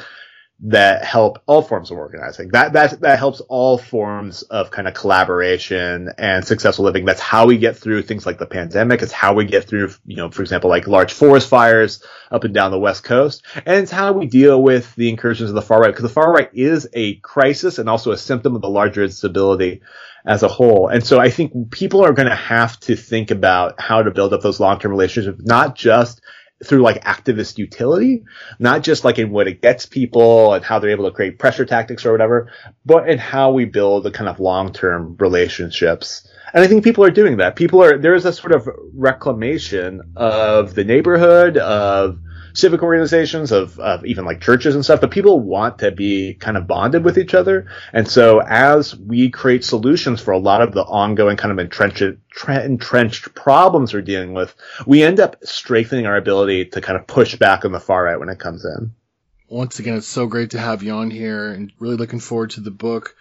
[0.60, 2.48] that help all forms of organizing.
[2.48, 7.04] That that that helps all forms of kind of collaboration and successful living.
[7.04, 9.02] That's how we get through things like the pandemic.
[9.02, 12.54] It's how we get through, you know, for example, like large forest fires up and
[12.54, 15.80] down the west coast, and it's how we deal with the incursions of the far
[15.80, 19.04] right because the far right is a crisis and also a symptom of the larger
[19.04, 19.82] instability
[20.24, 20.88] as a whole.
[20.88, 24.32] And so I think people are going to have to think about how to build
[24.32, 26.20] up those long-term relationships, not just
[26.64, 28.24] through like activist utility,
[28.58, 31.66] not just like in what it gets people and how they're able to create pressure
[31.66, 32.50] tactics or whatever,
[32.84, 36.26] but in how we build the kind of long-term relationships.
[36.54, 37.56] And I think people are doing that.
[37.56, 42.18] People are, there is a sort of reclamation of the neighborhood, of
[42.56, 46.56] civic organizations, of, of even like churches and stuff, but people want to be kind
[46.56, 47.66] of bonded with each other.
[47.92, 52.02] And so as we create solutions for a lot of the ongoing kind of entrenched,
[52.48, 54.54] entrenched problems we're dealing with,
[54.86, 58.18] we end up strengthening our ability to kind of push back on the far right
[58.18, 58.94] when it comes in.
[59.48, 62.60] Once again, it's so great to have you on here and really looking forward to
[62.60, 63.14] the book.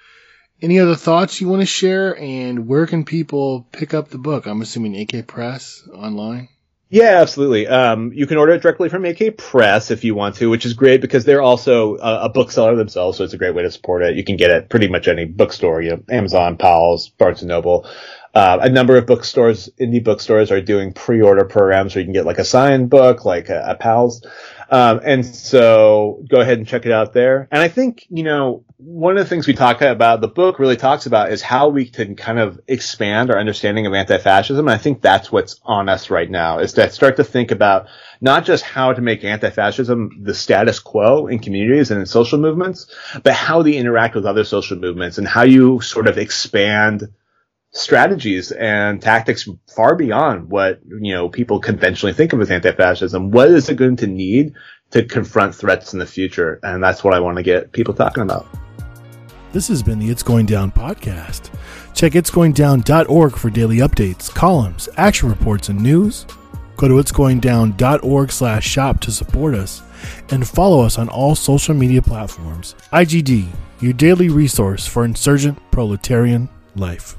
[0.62, 4.46] Any other thoughts you want to share and where can people pick up the book?
[4.46, 6.48] I'm assuming AK Press online.
[6.90, 7.68] Yeah, absolutely.
[7.68, 10.74] Um, you can order it directly from AK Press if you want to, which is
[10.74, 14.04] great because they're also a, a, bookseller themselves, so it's a great way to support
[14.04, 14.16] it.
[14.16, 17.88] You can get it pretty much any bookstore, you know, Amazon, Powell's, Barnes and Noble.
[18.36, 22.26] Uh, a number of bookstores, indie bookstores, are doing pre-order programs where you can get
[22.26, 24.24] like a signed book, like a, a Powell's.
[24.70, 27.48] Um, and so go ahead and check it out there.
[27.52, 30.76] And I think, you know, one of the things we talk about, the book really
[30.76, 34.68] talks about is how we can kind of expand our understanding of anti-fascism.
[34.68, 37.88] And I think that's what's on us right now is to start to think about
[38.22, 42.92] not just how to make anti-fascism the status quo in communities and in social movements,
[43.24, 47.14] but how they interact with other social movements and how you sort of expand
[47.76, 53.32] strategies and tactics far beyond what you know people conventionally think of as anti-fascism.
[53.32, 54.54] What is it going to need
[54.92, 56.60] to confront threats in the future?
[56.64, 58.48] And that's what I want to get people talking about.
[59.52, 61.50] This has been the It's Going Down podcast.
[61.94, 66.26] Check itsgoingdown.org for daily updates, columns, action reports, and news.
[66.76, 69.82] Go to itsgoingdown.org slash shop to support us
[70.30, 72.76] and follow us on all social media platforms.
[72.92, 73.48] IGD,
[73.80, 77.16] your daily resource for insurgent proletarian life.